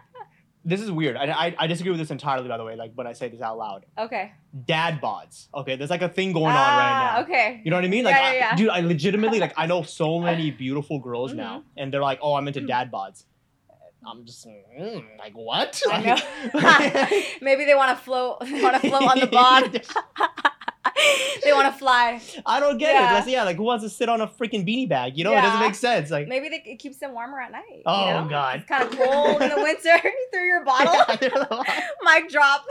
This 0.62 0.82
is 0.82 0.90
weird. 0.92 1.16
I, 1.16 1.24
I, 1.46 1.54
I 1.60 1.66
disagree 1.66 1.90
with 1.90 1.98
this 2.00 2.10
entirely, 2.10 2.46
by 2.46 2.58
the 2.58 2.64
way. 2.64 2.76
Like 2.76 2.92
when 2.94 3.06
I 3.06 3.14
say 3.14 3.28
this 3.30 3.40
out 3.40 3.56
loud, 3.56 3.86
Okay. 3.96 4.30
dad 4.66 5.00
bods. 5.00 5.48
Okay, 5.54 5.74
there's 5.76 5.88
like 5.88 6.02
a 6.02 6.08
thing 6.08 6.32
going 6.32 6.44
on 6.48 6.52
right 6.54 6.92
Ah, 6.92 7.14
now. 7.16 7.22
Okay. 7.22 7.62
You 7.64 7.70
know 7.70 7.78
what 7.78 7.84
I 7.86 7.88
mean? 7.88 8.04
Like, 8.04 8.14
Yeah, 8.16 8.20
I- 8.20 8.32
yeah, 8.34 8.38
yeah. 8.50 8.56
dude, 8.56 8.68
I 8.68 8.80
legitimately 8.80 9.40
like 9.40 9.54
I 9.56 9.64
know 9.66 9.82
so 9.84 10.20
many 10.30 10.50
beautiful 10.50 10.98
girls 10.98 11.32
now, 11.32 11.60
Mm-hmm. 11.60 11.78
and 11.78 11.92
they're 11.94 12.02
like, 12.02 12.18
"Oh, 12.20 12.34
I'm 12.34 12.46
into 12.46 12.60
dad 12.60 12.92
bods." 12.92 13.24
I'm 14.06 14.24
just 14.24 14.46
mm, 14.46 15.04
like, 15.18 15.34
what? 15.34 15.80
I 15.90 16.02
know. 16.02 16.16
Maybe 17.42 17.64
they 17.66 17.74
want 17.74 17.96
to 17.96 18.02
float. 18.02 18.40
They 18.40 18.62
want 18.62 18.80
to 18.80 18.88
float 18.88 19.02
on 19.02 19.20
the 19.20 19.26
bod. 19.30 19.72
they 21.44 21.52
want 21.52 21.72
to 21.72 21.78
fly. 21.78 22.20
I 22.46 22.60
don't 22.60 22.78
get 22.78 22.94
Yeah. 22.94 23.10
it. 23.10 23.12
That's, 23.14 23.28
yeah, 23.28 23.44
like 23.44 23.56
who 23.56 23.64
wants 23.64 23.84
to 23.84 23.90
sit 23.90 24.08
on 24.08 24.20
a 24.20 24.26
freaking 24.26 24.66
beanie 24.66 24.88
bag? 24.88 25.18
You 25.18 25.24
know, 25.24 25.32
it 25.36 25.42
doesn't 25.42 25.60
make 25.60 25.74
sense. 25.74 26.10
Like, 26.10 26.28
Maybe 26.28 26.48
they, 26.48 26.62
it 26.64 26.78
keeps 26.78 26.96
them 26.98 27.12
warmer 27.12 27.40
at 27.40 27.52
night. 27.52 27.82
Oh, 27.84 28.06
you 28.06 28.14
know? 28.14 28.28
God. 28.28 28.60
It's 28.60 28.68
kind 28.68 28.84
of 28.84 28.90
cold 28.98 29.42
in 29.42 29.48
the 29.50 29.56
winter. 29.56 30.10
through 30.32 30.46
your 30.46 30.64
bottle. 30.64 30.94
Mic 32.04 32.30
drop. 32.30 32.64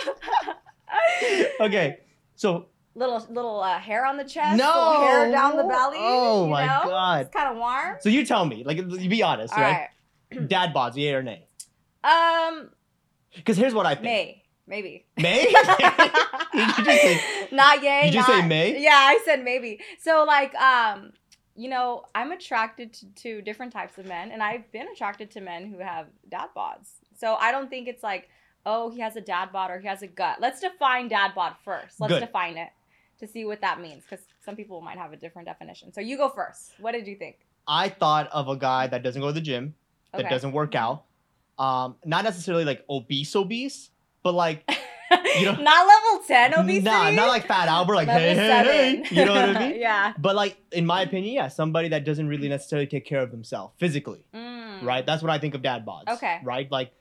okay, 1.59 1.99
so 2.35 2.67
little 2.95 3.25
little 3.29 3.59
uh, 3.61 3.77
hair 3.79 4.05
on 4.05 4.17
the 4.17 4.23
chest. 4.23 4.57
no 4.57 4.99
hair 5.01 5.29
down 5.31 5.55
the 5.57 5.63
belly. 5.63 5.97
Oh 5.99 6.45
you 6.45 6.51
my 6.51 6.65
know? 6.65 6.81
god. 6.89 7.21
It's 7.27 7.35
kind 7.35 7.49
of 7.49 7.57
warm. 7.57 7.97
So 8.01 8.09
you 8.09 8.25
tell 8.25 8.45
me, 8.45 8.63
like, 8.63 8.77
be 9.09 9.21
honest, 9.21 9.53
All 9.53 9.61
right? 9.61 9.71
right. 9.71 9.87
Dad 10.47 10.73
bods, 10.73 10.95
yay 10.95 11.13
or 11.13 11.23
nay? 11.23 11.45
Um, 12.03 12.69
Because 13.35 13.57
here's 13.57 13.73
what 13.73 13.85
I 13.85 13.95
think. 13.95 14.05
May 14.05 14.43
maybe. 14.69 15.05
May? 15.17 15.41
you 16.53 16.65
just 16.83 16.85
say, 16.85 17.21
not 17.51 17.83
yay. 17.83 18.05
you 18.05 18.11
just 18.13 18.27
say 18.27 18.45
may? 18.47 18.81
Yeah, 18.81 18.91
I 18.93 19.19
said 19.25 19.43
maybe. 19.43 19.81
So 19.99 20.23
like, 20.25 20.55
um, 20.55 21.11
you 21.55 21.69
know, 21.69 22.05
I'm 22.15 22.31
attracted 22.31 22.93
to, 22.93 23.05
to 23.23 23.41
different 23.41 23.73
types 23.73 23.97
of 23.97 24.05
men, 24.05 24.31
and 24.31 24.41
I've 24.41 24.71
been 24.71 24.87
attracted 24.87 25.31
to 25.31 25.41
men 25.41 25.69
who 25.69 25.79
have 25.79 26.07
dad 26.29 26.49
bods. 26.55 26.87
So 27.17 27.35
I 27.35 27.51
don't 27.51 27.69
think 27.69 27.89
it's 27.89 28.03
like, 28.03 28.29
oh, 28.65 28.89
he 28.89 29.01
has 29.01 29.17
a 29.17 29.21
dad 29.21 29.51
bod 29.51 29.71
or 29.71 29.79
he 29.79 29.87
has 29.87 30.01
a 30.03 30.07
gut. 30.07 30.37
Let's 30.39 30.61
define 30.61 31.09
dad 31.09 31.33
bod 31.35 31.55
first. 31.65 31.99
Let's 31.99 32.13
Good. 32.13 32.19
define 32.21 32.57
it 32.57 32.69
to 33.19 33.27
see 33.27 33.43
what 33.43 33.59
that 33.59 33.81
means, 33.81 34.03
because 34.07 34.23
some 34.45 34.55
people 34.55 34.79
might 34.79 34.97
have 34.97 35.11
a 35.11 35.17
different 35.17 35.47
definition. 35.47 35.91
So 35.91 35.99
you 35.99 36.15
go 36.15 36.29
first. 36.29 36.71
What 36.79 36.93
did 36.93 37.07
you 37.07 37.15
think? 37.15 37.39
I 37.67 37.89
thought 37.89 38.27
of 38.27 38.47
a 38.47 38.55
guy 38.55 38.87
that 38.87 39.03
doesn't 39.03 39.21
go 39.21 39.27
to 39.27 39.33
the 39.33 39.41
gym, 39.41 39.75
that 40.11 40.21
Okay. 40.21 40.29
doesn't 40.29 40.51
work 40.51 40.75
out. 40.75 41.03
Um, 41.57 41.95
not 42.05 42.23
necessarily 42.23 42.65
like 42.65 42.85
obese, 42.89 43.35
obese, 43.35 43.89
but 44.23 44.33
like 44.33 44.63
you 45.37 45.45
know- 45.45 45.55
not 45.55 45.87
level 45.87 46.23
ten 46.27 46.53
obesity. 46.53 46.81
Nah, 46.85 47.09
not 47.11 47.27
like 47.27 47.45
Fat 47.47 47.67
Albert, 47.67 47.95
like 47.95 48.07
level 48.07 48.21
hey, 48.21 48.35
hey, 48.35 48.47
seven. 48.47 49.05
hey. 49.05 49.15
You 49.15 49.25
know 49.25 49.33
what 49.33 49.55
I 49.55 49.59
mean? 49.71 49.79
yeah. 49.79 50.13
But 50.17 50.35
like 50.35 50.57
in 50.71 50.85
my 50.85 51.01
opinion, 51.01 51.33
yeah, 51.35 51.47
somebody 51.49 51.89
that 51.89 52.05
doesn't 52.05 52.27
really 52.27 52.47
necessarily 52.47 52.87
take 52.87 53.05
care 53.05 53.21
of 53.21 53.31
himself 53.31 53.73
physically, 53.77 54.23
Mm. 54.33 54.83
right? 54.85 55.05
That's 55.05 55.21
what 55.21 55.31
I 55.31 55.39
think 55.39 55.53
of 55.55 55.61
dad 55.61 55.85
bods. 55.85 56.07
Okay. 56.07 56.39
Right? 56.43 56.71
Like, 56.71 56.91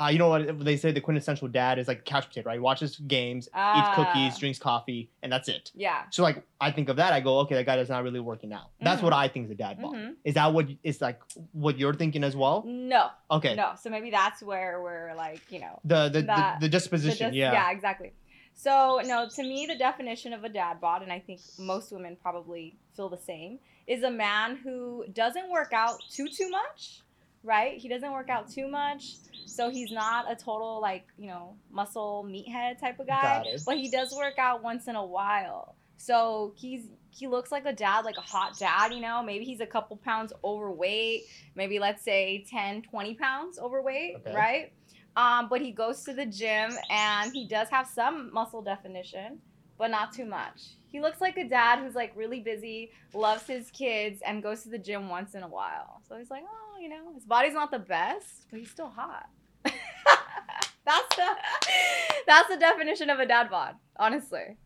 uh, 0.00 0.08
you 0.12 0.18
know 0.18 0.28
what 0.28 0.64
they 0.64 0.76
say? 0.76 0.90
The 0.92 1.00
quintessential 1.00 1.48
dad 1.48 1.78
is 1.78 1.86
like 1.88 2.04
couch 2.04 2.26
potato, 2.28 2.48
right? 2.48 2.60
Watches 2.60 2.96
games, 2.96 3.48
Ah. 3.52 3.78
eats 3.78 3.96
cookies, 3.96 4.38
drinks 4.38 4.58
coffee, 4.58 5.10
and 5.22 5.30
that's 5.32 5.48
it. 5.48 5.70
Yeah. 5.74 6.04
So 6.10 6.22
like 6.22 6.42
I 6.60 6.70
think 6.70 6.88
of 6.88 6.96
that, 6.96 7.12
I 7.12 7.20
go, 7.20 7.40
okay, 7.40 7.54
that 7.56 7.66
guy 7.66 7.76
is 7.78 7.88
not 7.90 8.02
really 8.02 8.20
working 8.20 8.52
out. 8.52 8.70
That's 8.80 9.00
Mhm. 9.00 9.04
what 9.04 9.12
I 9.12 9.28
think 9.28 9.46
is 9.46 9.50
a 9.50 9.54
dad 9.54 9.80
bod. 9.82 9.94
Mhm. 9.94 10.14
Is 10.24 10.34
that 10.34 10.52
what 10.52 10.66
is 10.82 11.00
like 11.02 11.20
what 11.52 11.78
you're 11.78 11.94
thinking 11.94 12.24
as 12.24 12.34
well? 12.34 12.64
No. 12.66 13.10
Okay. 13.30 13.54
No. 13.54 13.72
So 13.80 13.90
maybe 13.90 14.10
that's 14.10 14.42
where 14.42 14.80
we're 14.82 15.14
like, 15.14 15.42
you 15.50 15.60
know, 15.60 15.78
The 15.84 16.08
the, 16.08 16.22
the 16.22 16.54
the 16.60 16.68
disposition, 16.68 17.26
the 17.26 17.30
dis- 17.32 17.36
yeah. 17.38 17.52
Yeah, 17.52 17.70
exactly. 17.70 18.12
So 18.54 19.00
no, 19.04 19.28
to 19.28 19.42
me, 19.42 19.66
the 19.66 19.76
definition 19.76 20.32
of 20.32 20.44
a 20.44 20.48
dad 20.48 20.80
bod, 20.80 21.02
and 21.02 21.12
I 21.12 21.18
think 21.20 21.40
most 21.58 21.90
women 21.92 22.16
probably 22.20 22.76
feel 22.94 23.08
the 23.08 23.16
same, 23.18 23.58
is 23.86 24.02
a 24.02 24.10
man 24.10 24.56
who 24.56 25.04
doesn't 25.12 25.50
work 25.50 25.72
out 25.72 25.98
too 26.10 26.28
too 26.28 26.48
much, 26.50 27.00
right? 27.42 27.78
He 27.78 27.88
doesn't 27.88 28.12
work 28.12 28.28
out 28.28 28.50
too 28.50 28.68
much, 28.68 29.16
so 29.44 29.70
he's 29.70 29.90
not 29.90 30.30
a 30.30 30.36
total 30.36 30.80
like 30.80 31.06
you 31.18 31.26
know 31.28 31.56
muscle 31.70 32.24
meathead 32.28 32.78
type 32.80 32.98
of 33.00 33.06
guy, 33.06 33.44
but 33.66 33.76
he 33.76 33.88
does 33.90 34.12
work 34.12 34.38
out 34.38 34.62
once 34.62 34.88
in 34.88 34.96
a 34.96 35.04
while. 35.04 35.76
So 35.96 36.54
he's 36.56 36.88
he 37.10 37.26
looks 37.26 37.52
like 37.52 37.66
a 37.66 37.72
dad, 37.72 38.04
like 38.04 38.16
a 38.16 38.22
hot 38.22 38.58
dad, 38.58 38.92
you 38.92 39.00
know. 39.00 39.22
Maybe 39.22 39.44
he's 39.44 39.60
a 39.60 39.66
couple 39.66 39.96
pounds 39.98 40.32
overweight, 40.42 41.22
maybe 41.54 41.78
let's 41.78 42.02
say 42.02 42.44
10, 42.50 42.82
20 42.82 43.14
pounds 43.14 43.58
overweight, 43.58 44.16
Okay. 44.16 44.34
right? 44.34 44.72
Um, 45.14 45.48
but 45.50 45.60
he 45.60 45.72
goes 45.72 46.02
to 46.04 46.14
the 46.14 46.24
gym 46.24 46.78
and 46.88 47.32
he 47.32 47.46
does 47.46 47.68
have 47.68 47.86
some 47.86 48.32
muscle 48.32 48.62
definition, 48.62 49.38
but 49.82 49.90
not 49.90 50.12
too 50.12 50.24
much. 50.24 50.76
He 50.86 51.00
looks 51.00 51.20
like 51.20 51.36
a 51.36 51.42
dad 51.42 51.80
who's 51.80 51.96
like 51.96 52.12
really 52.14 52.38
busy, 52.38 52.92
loves 53.12 53.48
his 53.48 53.68
kids, 53.72 54.22
and 54.24 54.40
goes 54.40 54.62
to 54.62 54.68
the 54.68 54.78
gym 54.78 55.08
once 55.08 55.34
in 55.34 55.42
a 55.42 55.48
while. 55.48 56.02
So 56.08 56.16
he's 56.16 56.30
like, 56.30 56.44
oh, 56.46 56.78
you 56.80 56.88
know, 56.88 57.12
his 57.12 57.24
body's 57.24 57.52
not 57.52 57.72
the 57.72 57.80
best, 57.80 58.46
but 58.48 58.60
he's 58.60 58.70
still 58.70 58.90
hot. 58.90 59.28
That's 59.64 61.16
the 61.16 61.26
that's 62.26 62.48
the 62.48 62.56
definition 62.56 63.08
of 63.10 63.18
a 63.20 63.26
dad 63.26 63.50
bod. 63.50 63.76
Honestly, 63.96 64.56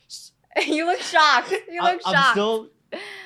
you 0.66 0.86
look 0.86 1.00
shocked. 1.00 1.52
You 1.68 1.80
I- 1.82 1.98
shocked. 1.98 2.06
I'm 2.06 2.32
still 2.32 2.70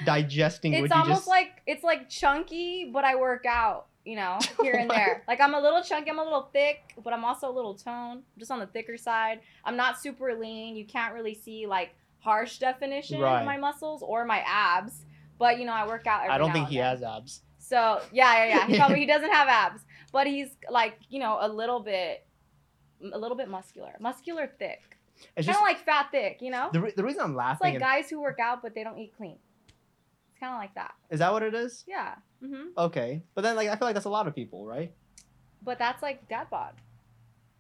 digesting 0.07 0.73
it's 0.73 0.83
what 0.83 0.91
you 0.91 0.97
almost 0.97 1.21
just. 1.21 1.29
like 1.29 1.63
it's 1.67 1.85
like 1.85 2.09
chunky, 2.09 2.91
but 2.93 3.05
I 3.05 3.17
work 3.17 3.45
out. 3.47 3.89
You 4.07 4.17
know, 4.17 4.39
oh 4.59 4.63
here 4.63 4.75
and 4.77 4.89
there. 4.91 5.25
Like 5.29 5.41
I'm 5.41 5.53
a 5.55 5.61
little 5.61 5.83
chunky, 5.83 6.11
I'm 6.11 6.19
a 6.21 6.23
little 6.25 6.49
thick, 6.53 6.95
but 7.03 7.13
I'm 7.13 7.25
also 7.25 7.51
a 7.51 7.55
little 7.55 7.75
toned, 7.75 8.23
just 8.39 8.51
on 8.53 8.61
the 8.61 8.67
thicker 8.67 8.97
side. 8.97 9.41
I'm 9.65 9.77
not 9.77 10.01
super 10.01 10.33
lean. 10.35 10.77
You 10.77 10.87
can't 10.87 11.13
really 11.13 11.35
see 11.35 11.67
like 11.67 11.95
harsh 12.21 12.59
definition 12.59 13.21
Right. 13.21 13.41
of 13.41 13.47
my 13.47 13.57
muscles 13.59 14.03
or 14.03 14.25
my 14.25 14.43
abs. 14.47 15.05
But 15.39 15.59
you 15.59 15.67
know, 15.67 15.73
I 15.73 15.87
work 15.87 16.07
out. 16.07 16.23
Every 16.23 16.33
I 16.35 16.39
don't 16.39 16.53
think 16.53 16.69
he 16.69 16.77
then. 16.77 16.85
has 16.87 17.03
abs. 17.03 17.43
So 17.59 18.01
yeah, 18.13 18.45
yeah, 18.45 18.49
yeah. 18.59 18.67
He 18.69 18.77
probably 18.79 19.01
he 19.01 19.07
doesn't 19.15 19.33
have 19.33 19.49
abs, 19.49 19.83
but 20.13 20.27
he's 20.29 20.51
like 20.71 20.99
you 21.11 21.19
know 21.19 21.39
a 21.41 21.49
little 21.49 21.81
bit, 21.81 22.25
a 23.13 23.19
little 23.19 23.37
bit 23.37 23.49
muscular, 23.49 23.97
muscular 23.99 24.47
thick, 24.59 24.97
It's 25.37 25.47
kind 25.49 25.57
of 25.59 25.63
like 25.63 25.85
fat 25.85 26.09
thick. 26.13 26.39
You 26.41 26.53
know, 26.53 26.71
the, 26.73 26.81
re- 26.81 26.93
the 26.97 27.03
reason 27.03 27.23
I'm 27.23 27.35
laughing. 27.35 27.75
it's 27.75 27.81
like 27.83 27.91
guys 28.03 28.09
who 28.09 28.21
work 28.21 28.39
out 28.39 28.63
but 28.63 28.75
they 28.75 28.85
don't 28.85 28.99
eat 28.99 29.15
clean. 29.17 29.39
It's 30.37 30.41
kind 30.41 30.53
of 30.53 30.59
like 30.61 30.75
that. 30.75 30.93
is 31.09 31.21
that 31.21 31.33
what 31.33 31.43
it 31.43 31.55
is? 31.55 31.83
Yeah. 31.89 32.17
hmm 32.45 32.69
Okay, 32.77 33.23
but 33.35 33.41
then 33.43 33.57
like 33.57 33.69
I 33.69 33.77
feel 33.77 33.89
like 33.89 33.95
that's 33.95 34.05
a 34.07 34.11
lot 34.11 34.27
of 34.29 34.35
people, 34.35 34.67
right? 34.67 34.93
But 35.63 35.79
that's 35.79 36.03
like 36.03 36.29
dad 36.29 36.49
bod. 36.51 36.75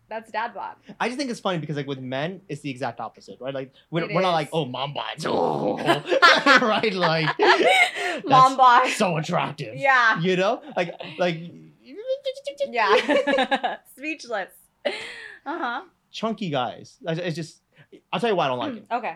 That's 0.09 0.31
dad 0.31 0.53
bod. 0.55 0.77
I 1.01 1.09
just 1.09 1.19
think 1.19 1.31
it's 1.31 1.41
funny 1.41 1.59
because 1.59 1.75
like 1.77 1.87
with 1.87 1.99
men, 2.01 2.43
it's 2.49 2.61
the 2.61 2.71
exact 2.71 3.01
opposite, 3.01 3.39
right? 3.41 3.55
Like 3.55 3.73
we're, 3.91 4.07
we're 4.13 4.21
not 4.21 4.33
like 4.33 4.51
oh 4.53 4.67
mom 4.67 4.93
bods, 4.95 5.25
oh, 5.27 5.77
right? 6.67 6.93
Like 6.93 7.29
Mom 8.27 8.57
bod. 8.59 8.89
so 8.91 9.17
attractive, 9.17 9.75
Yeah. 9.77 10.21
you 10.21 10.37
know, 10.37 10.61
like 10.77 10.95
like 11.19 11.41
Yeah. 12.69 13.77
Speechless. 13.97 14.51
Uh 14.85 14.91
huh. 15.59 15.83
chunky 16.11 16.51
guys. 16.51 16.99
It's 17.07 17.21
it's 17.21 17.37
just 17.37 17.63
I'll 18.13 18.21
tell 18.21 18.31
you 18.31 18.37
why 18.37 18.45
I 18.45 18.49
don't 18.49 18.59
like 18.59 18.77
it. 18.77 18.87
Okay. 18.91 19.15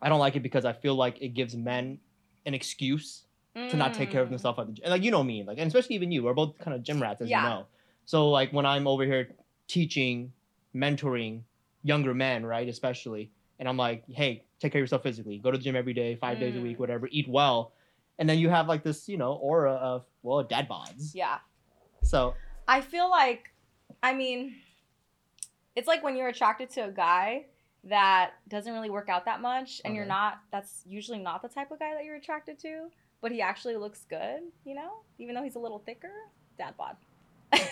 I 0.00 0.08
don't 0.08 0.18
like 0.20 0.36
it 0.36 0.42
because 0.42 0.64
I 0.64 0.72
feel 0.72 0.94
like 0.94 1.20
it 1.22 1.28
gives 1.28 1.54
men 1.54 1.98
an 2.46 2.54
excuse 2.54 3.26
to 3.70 3.76
not 3.76 3.94
take 3.94 4.10
care 4.10 4.20
of 4.20 4.26
Mm. 4.28 4.30
themselves 4.32 4.58
at 4.58 4.66
the 4.66 4.72
gym. 4.72 4.90
Like 4.90 5.02
you 5.02 5.10
know 5.10 5.22
me, 5.22 5.44
like 5.44 5.58
and 5.58 5.66
especially 5.68 5.94
even 5.96 6.10
you. 6.10 6.24
We're 6.24 6.34
both 6.34 6.58
kind 6.58 6.74
of 6.74 6.82
gym 6.82 7.00
rats, 7.00 7.22
as 7.22 7.28
Yeah. 7.30 7.42
you 7.42 7.48
know. 7.48 7.66
So 8.04 8.30
like 8.30 8.52
when 8.52 8.66
I'm 8.66 8.86
over 8.86 9.04
here 9.04 9.30
teaching, 9.68 10.32
mentoring 10.74 11.42
younger 11.82 12.14
men, 12.14 12.44
right, 12.44 12.68
especially, 12.68 13.30
and 13.58 13.68
I'm 13.68 13.76
like, 13.76 14.04
hey, 14.08 14.44
take 14.58 14.72
care 14.72 14.80
of 14.80 14.82
yourself 14.82 15.02
physically. 15.02 15.38
Go 15.38 15.50
to 15.50 15.58
the 15.58 15.64
gym 15.64 15.76
every 15.76 15.94
day, 15.94 16.16
five 16.16 16.40
days 16.40 16.56
a 16.56 16.60
week, 16.60 16.76
Mm. 16.76 16.80
whatever. 16.80 17.08
Eat 17.10 17.28
well, 17.28 17.72
and 18.18 18.28
then 18.28 18.38
you 18.38 18.48
have 18.50 18.68
like 18.68 18.82
this, 18.82 19.08
you 19.08 19.16
know, 19.16 19.32
aura 19.34 19.72
of 19.72 20.04
well, 20.22 20.42
dad 20.42 20.68
bods. 20.68 21.14
Yeah. 21.14 21.38
So 22.02 22.34
I 22.66 22.80
feel 22.80 23.08
like, 23.08 23.52
I 24.02 24.14
mean, 24.14 24.56
it's 25.76 25.86
like 25.88 26.02
when 26.02 26.16
you're 26.16 26.28
attracted 26.28 26.70
to 26.70 26.80
a 26.86 26.90
guy 26.90 27.46
that 27.88 28.32
doesn't 28.48 28.72
really 28.72 28.90
work 28.90 29.08
out 29.08 29.24
that 29.26 29.40
much, 29.40 29.80
and 29.84 29.94
you're 29.94 30.06
not. 30.06 30.40
That's 30.50 30.82
usually 30.86 31.18
not 31.18 31.42
the 31.42 31.48
type 31.48 31.70
of 31.70 31.78
guy 31.78 31.94
that 31.94 32.04
you're 32.04 32.16
attracted 32.16 32.58
to. 32.60 32.88
But 33.20 33.32
he 33.32 33.40
actually 33.40 33.76
looks 33.76 34.04
good, 34.08 34.40
you 34.64 34.74
know, 34.74 35.00
even 35.18 35.34
though 35.34 35.42
he's 35.42 35.54
a 35.54 35.58
little 35.58 35.78
thicker. 35.78 36.12
Dad 36.58 36.74
bod. 36.76 36.96
it 37.52 37.64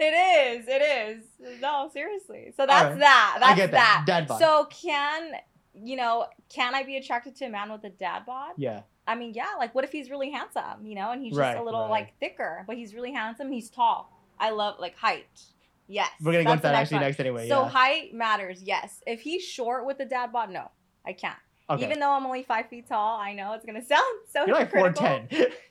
is. 0.00 0.66
It 0.68 0.82
is. 0.82 1.60
No, 1.60 1.90
seriously. 1.92 2.52
So 2.56 2.66
that's 2.66 2.92
right. 2.92 2.98
that. 3.00 3.36
That's 3.40 3.52
I 3.52 3.56
get 3.56 3.70
that. 3.72 4.04
Dad 4.06 4.26
bod. 4.26 4.38
So 4.38 4.68
can 4.70 5.32
you 5.74 5.96
know? 5.96 6.26
Can 6.48 6.74
I 6.74 6.82
be 6.82 6.96
attracted 6.96 7.36
to 7.36 7.44
a 7.44 7.50
man 7.50 7.70
with 7.70 7.84
a 7.84 7.90
dad 7.90 8.24
bod? 8.26 8.52
yeah, 8.56 8.82
I 9.06 9.14
mean, 9.14 9.32
yeah, 9.34 9.54
like 9.58 9.74
what 9.74 9.84
if 9.84 9.92
he's 9.92 10.10
really 10.10 10.30
handsome, 10.30 10.84
you 10.84 10.94
know, 10.94 11.12
and 11.12 11.22
he's 11.22 11.34
Right, 11.34 11.52
just 11.52 11.60
a 11.60 11.64
little 11.64 11.82
right. 11.82 11.90
like 11.90 12.18
thicker, 12.20 12.64
but 12.66 12.76
he's 12.76 12.94
really 12.94 13.12
handsome, 13.12 13.50
he's 13.50 13.70
tall. 13.70 14.12
I 14.38 14.50
love 14.50 14.76
like 14.78 14.96
height. 14.96 15.42
Yes. 15.88 16.10
we're 16.20 16.32
gonna 16.32 16.44
go 16.44 16.52
into 16.52 16.62
that 16.62 16.74
actually 16.74 16.96
one. 16.98 17.04
next 17.06 17.20
anyway. 17.20 17.48
So 17.48 17.62
yeah. 17.62 17.68
height 17.70 18.14
matters, 18.14 18.62
yes. 18.62 19.00
If 19.06 19.20
he's 19.22 19.42
short 19.42 19.86
with 19.86 19.98
the 19.98 20.04
dad 20.04 20.32
bod, 20.32 20.50
no, 20.50 20.70
I 21.06 21.14
can't. 21.14 21.38
okay. 21.70 21.84
Even 21.84 21.98
though 21.98 22.10
I'm 22.10 22.26
only 22.26 22.42
five 22.42 22.68
feet 22.68 22.88
tall, 22.88 23.18
I 23.18 23.32
know 23.32 23.54
it's 23.54 23.64
gonna 23.64 23.84
sound 23.84 24.02
so 24.30 24.46
You're 24.46 24.54
like 24.56 24.70
four 24.70 24.92
ten. 24.92 25.28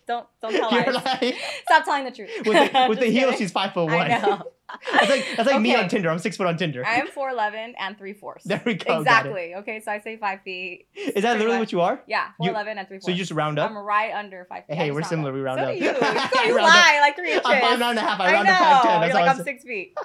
Don't 0.08 0.28
don't 0.42 0.52
tell 0.56 0.72
lies. 0.72 0.96
like 0.96 1.36
Stop 1.66 1.86
telling 1.86 2.06
the 2.06 2.12
truth. 2.12 2.30
with 2.46 2.72
the, 2.74 2.86
with 2.90 3.00
the 3.00 3.08
heels, 3.12 3.38
she's 3.38 3.52
five 3.52 3.74
foot 3.74 3.86
one. 3.86 3.96
I 4.12 4.18
know. 4.20 4.44
that's 4.92 5.10
like 5.10 5.26
that's 5.38 5.50
like 5.50 5.62
me 5.62 5.76
on 5.76 5.88
Tinder. 5.88 6.10
I'm 6.10 6.20
six 6.20 6.36
foot 6.36 6.48
on 6.48 6.58
Tinder. 6.58 6.86
I 6.86 6.96
am 6.96 7.08
four 7.14 7.30
eleven 7.30 7.74
and 7.80 7.98
three 7.98 8.14
fourths. 8.14 8.44
There 8.44 8.62
we 8.66 8.74
go. 8.74 9.00
Exactly. 9.00 9.56
Okay, 9.56 9.80
so 9.80 9.92
I 9.92 10.00
say 10.00 10.18
five 10.18 10.42
feet. 10.42 10.88
Is 10.94 11.24
that 11.24 11.38
literally 11.38 11.58
much. 11.58 11.60
what 11.60 11.72
you 11.72 11.82
are? 11.82 12.02
Yeah, 12.08 12.30
four 12.38 12.50
eleven 12.50 12.78
and 12.78 12.88
three 12.88 12.98
fourths. 12.98 13.06
So 13.06 13.12
you 13.12 13.18
just 13.18 13.32
round 13.32 13.60
up? 13.60 13.72
I'm 13.72 13.78
right 13.78 14.14
under 14.14 14.46
five 14.50 14.66
feet. 14.66 14.76
Hey, 14.76 14.92
we're 14.92 15.04
similar. 15.04 15.30
up. 15.30 15.36
We 15.36 15.42
round 15.42 15.60
so 15.60 15.66
up. 15.66 15.78
Do 15.78 15.84
you. 15.86 15.92
I 15.92 16.44
you 16.48 16.56
round 16.56 16.68
up. 16.68 16.76
lie 16.76 17.00
like 17.02 17.16
three 17.16 17.32
inches. 17.32 17.46
I'm 17.46 17.62
five 17.62 17.80
nine 17.80 17.90
and 17.92 18.00
a 18.00 18.02
half. 18.02 18.20
I 18.20 18.30
I 18.30 18.34
round 18.34 18.48
know. 18.48 18.54
to 18.54 18.60
five 18.60 18.82
ten. 18.84 19.02
That's 19.02 19.14
You're 19.14 19.22
like 19.22 19.32
I'm 19.32 19.38
I'm 19.38 19.44
six 19.44 19.64
feet. 19.64 19.98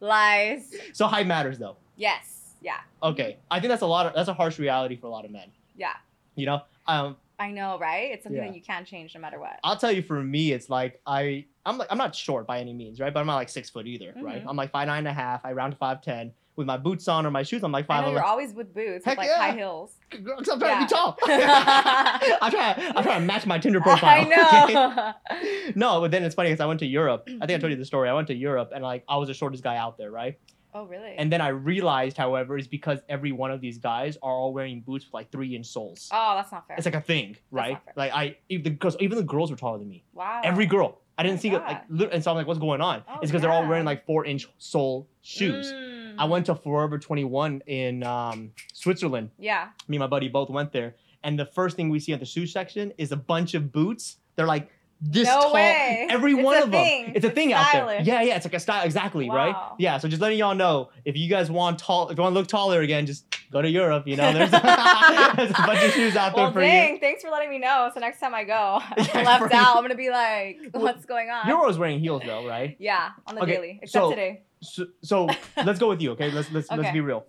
Lies. 0.00 0.74
So 0.92 1.06
height 1.06 1.26
matters 1.26 1.58
though. 1.58 1.76
Yes. 1.96 2.54
Yeah. 2.60 2.78
Okay, 3.02 3.38
I 3.50 3.60
think 3.60 3.70
that's 3.70 3.82
a 3.82 3.86
lot 3.86 4.06
of 4.06 4.14
that's 4.14 4.28
a 4.28 4.34
harsh 4.34 4.58
reality 4.58 4.96
for 4.96 5.06
a 5.06 5.10
lot 5.10 5.24
of 5.24 5.30
men. 5.30 5.50
Yeah. 5.76 5.92
You 6.34 6.46
know, 6.46 6.62
um, 6.86 7.16
I 7.38 7.50
know, 7.50 7.78
right? 7.78 8.12
It's 8.12 8.24
something 8.24 8.40
Yeah. 8.40 8.48
that 8.48 8.56
you 8.56 8.62
can't 8.62 8.86
change 8.86 9.14
no 9.14 9.20
matter 9.20 9.38
what. 9.38 9.58
I'll 9.62 9.76
tell 9.76 9.92
you 9.92 10.02
for 10.02 10.22
me, 10.22 10.52
it's 10.52 10.70
like 10.70 11.00
I 11.06 11.44
I'm 11.66 11.76
like 11.78 11.88
I'm 11.90 11.98
not 11.98 12.14
short 12.14 12.46
by 12.46 12.60
any 12.60 12.72
means, 12.72 12.98
right? 13.00 13.12
But 13.12 13.20
I'm 13.20 13.26
not 13.26 13.34
like 13.36 13.48
six 13.50 13.68
foot 13.70 13.86
either, 13.86 14.14
right? 14.20 14.42
Mhm. 14.42 14.48
I'm 14.48 14.56
like 14.56 14.70
five 14.70 14.86
nine 14.86 14.98
and 15.00 15.08
a 15.08 15.12
half. 15.12 15.44
I 15.44 15.52
round 15.52 15.72
to 15.72 15.78
five 15.78 16.00
ten 16.00 16.32
with 16.56 16.66
my 16.66 16.78
boots 16.78 17.06
on 17.08 17.26
or 17.26 17.30
my 17.30 17.42
shoes. 17.42 17.62
I'm 17.62 17.72
like 17.72 17.84
I 17.84 17.88
five 17.88 18.04
know 18.06 18.12
you're 18.12 18.22
always 18.24 18.54
with 18.54 18.72
boots, 18.72 19.04
Heck 19.04 19.18
with 19.18 19.26
like 19.26 19.28
yeah. 19.28 19.50
high 19.50 19.56
heels. 19.56 19.96
'cause 20.10 20.20
I'm 20.50 20.58
trying 20.58 20.60
Yeah. 20.60 20.78
to 20.78 20.84
be 20.86 20.88
tall. 20.88 21.18
I'm 21.26 22.50
trying. 22.50 22.96
I'm 22.96 23.02
trying 23.02 23.20
to 23.20 23.26
match 23.26 23.44
my 23.46 23.58
Tinder 23.58 23.80
profile. 23.88 24.20
I 24.20 24.24
know. 24.24 25.14
okay? 25.36 25.72
No, 25.74 26.00
but 26.00 26.10
then 26.10 26.22
it's 26.24 26.34
funny 26.34 26.48
because 26.50 26.62
I 26.62 26.66
went 26.66 26.80
to 26.80 26.86
Europe. 26.86 27.24
I 27.28 27.46
think 27.46 27.50
I 27.56 27.58
told 27.58 27.70
you 27.72 27.76
the 27.76 27.84
story. 27.84 28.08
I 28.08 28.14
went 28.14 28.28
to 28.28 28.34
Europe 28.34 28.70
and 28.74 28.82
like 28.82 29.04
I 29.08 29.16
was 29.18 29.28
the 29.28 29.34
shortest 29.34 29.62
guy 29.62 29.76
out 29.76 29.98
there, 29.98 30.10
right? 30.10 30.38
Oh, 30.76 30.86
really? 30.86 31.14
And 31.16 31.32
then 31.32 31.40
I 31.40 31.48
realized, 31.48 32.16
however, 32.16 32.58
is 32.58 32.68
because 32.68 33.00
every 33.08 33.32
one 33.32 33.50
of 33.50 33.60
these 33.60 33.78
guys 33.78 34.16
are 34.22 34.32
all 34.32 34.52
wearing 34.52 34.80
boots 34.80 35.06
with 35.06 35.14
like 35.14 35.30
three 35.30 35.54
inch 35.56 35.66
soles. 35.66 36.08
oh, 36.12 36.34
that's 36.36 36.52
not 36.52 36.66
fair. 36.66 36.76
It's 36.76 36.86
like 36.86 36.94
a 36.94 37.00
thing, 37.00 37.36
right? 37.50 37.78
Like 37.96 38.12
I, 38.12 38.36
even 38.48 38.64
the 38.64 38.70
girls, 38.70 38.96
even 39.00 39.18
the 39.18 39.24
girls 39.24 39.50
were 39.50 39.56
taller 39.56 39.78
than 39.78 39.88
me. 39.88 40.04
wow. 40.12 40.40
Every 40.44 40.66
girl. 40.66 41.00
I 41.18 41.22
didn't 41.22 41.38
my 41.38 41.40
see 41.40 41.48
it, 41.50 41.62
like, 41.62 42.12
and 42.12 42.22
so 42.22 42.30
I'm 42.30 42.36
like, 42.36 42.46
what's 42.46 42.58
going 42.58 42.82
on? 42.82 43.02
Oh, 43.08 43.18
it's 43.22 43.30
because 43.30 43.40
they're 43.40 43.50
all 43.50 43.66
wearing 43.66 43.86
like 43.86 44.04
four 44.04 44.26
inch 44.26 44.46
sole 44.58 45.08
shoes. 45.22 45.72
Mm. 45.72 46.16
I 46.18 46.26
went 46.26 46.46
to 46.46 46.54
Forever 46.54 46.98
21 46.98 47.62
in 47.66 48.02
um, 48.02 48.52
Switzerland. 48.74 49.30
Yeah. 49.38 49.68
Me 49.88 49.96
and 49.96 50.00
my 50.00 50.06
buddy 50.08 50.28
both 50.28 50.50
went 50.50 50.72
there, 50.72 50.96
and 51.24 51.38
the 51.38 51.46
first 51.46 51.74
thing 51.76 51.88
we 51.88 52.00
see 52.00 52.12
at 52.12 52.20
the 52.20 52.26
shoe 52.26 52.46
section 52.46 52.92
is 52.98 53.12
a 53.12 53.16
bunch 53.16 53.54
of 53.54 53.72
boots. 53.72 54.18
They're 54.34 54.46
like 54.46 54.70
this 55.00 55.26
No 55.28 55.40
tall. 55.42 55.52
way. 55.54 56.06
Every 56.10 56.32
It's 56.32 56.42
one 56.42 56.56
a 56.56 56.62
of 56.64 56.70
them. 56.70 56.84
thing. 56.84 57.12
It's 57.14 57.24
a 57.24 57.30
thing 57.30 57.52
out 57.52 57.70
there. 57.72 58.00
Yeah, 58.02 58.22
yeah. 58.22 58.36
It's 58.36 58.46
like 58.46 58.54
a 58.54 58.60
style. 58.60 58.84
Exactly, 58.84 59.28
right? 59.28 59.54
Yeah. 59.78 59.98
So 59.98 60.08
just 60.08 60.22
letting 60.22 60.38
y'all 60.38 60.54
know, 60.54 60.90
if 61.04 61.16
you 61.16 61.28
guys 61.28 61.50
want 61.50 61.78
tall, 61.78 62.08
if 62.08 62.16
you 62.16 62.22
want 62.22 62.34
to 62.34 62.38
look 62.38 62.48
taller 62.48 62.80
again, 62.80 63.04
just 63.06 63.26
go 63.50 63.60
to 63.60 63.68
Europe. 63.68 64.06
You 64.06 64.16
know, 64.16 64.32
there's, 64.32 64.50
there's 65.36 65.50
a 65.50 65.54
bunch 65.66 65.82
of 65.84 65.92
shoes 65.92 66.16
out 66.16 66.34
there 66.34 66.50
for 66.50 66.60
dang, 66.60 66.94
you. 66.94 67.00
thanks 67.00 67.22
for 67.22 67.30
letting 67.30 67.50
me 67.50 67.58
know. 67.58 67.90
So 67.92 68.00
next 68.00 68.20
time 68.20 68.34
I 68.34 68.44
go, 68.44 68.80
Yeah, 68.96 69.06
I'm 69.14 69.24
left 69.26 69.52
out. 69.52 69.76
I'm 69.76 69.82
gonna 69.82 69.94
be 69.96 70.10
like, 70.10 70.58
Well, 70.72 70.82
what's 70.84 71.04
going 71.04 71.28
on? 71.30 71.46
You're 71.46 71.58
always 71.58 71.76
wearing 71.78 72.00
heels 72.00 72.22
though, 72.24 72.46
right? 72.46 72.76
yeah, 72.78 73.10
on 73.26 73.34
the 73.34 73.42
Okay, 73.42 73.52
daily, 73.56 73.78
except 73.82 74.02
so- 74.02 74.10
today. 74.10 74.42
So, 74.62 74.86
so 75.02 75.28
let's 75.64 75.78
go 75.78 75.90
with 75.90 76.00
you, 76.00 76.12
okay? 76.12 76.30
Let's 76.30 76.50
let's 76.50 76.70
let's 76.70 76.90
be 76.90 77.00
real. 77.02 77.26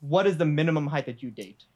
What 0.00 0.26
is 0.26 0.36
the 0.36 0.44
minimum 0.44 0.88
height 0.88 1.06
that 1.06 1.22
you 1.22 1.30
date? 1.30 1.62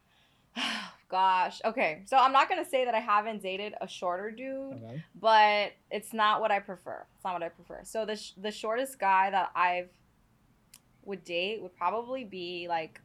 Gosh. 1.09 1.61
Okay. 1.65 2.03
So 2.07 2.17
I'm 2.19 2.33
not 2.33 2.49
gonna 2.49 2.65
say 2.65 2.85
that 2.85 2.95
I 2.95 3.00
haven't 3.00 3.43
dated 3.43 3.75
a 3.81 3.88
shorter 3.88 4.31
dude, 4.31 4.75
Okay. 4.75 5.03
but 5.19 5.73
it's 5.91 6.12
not 6.12 6.41
what 6.41 6.50
I 6.50 6.59
prefer. 6.61 7.07
It's 7.17 7.25
not 7.25 7.33
what 7.35 7.43
I 7.43 7.49
prefer. 7.49 7.81
So 7.85 8.05
the 8.05 8.17
sh- 8.17 8.33
the 8.37 8.50
shortest 8.50 8.99
guy 8.99 9.31
that 9.31 9.50
I've 9.55 9.88
would 11.05 11.25
date 11.25 11.62
would 11.62 11.75
probably 11.77 12.25
be 12.25 12.67
like 12.69 13.00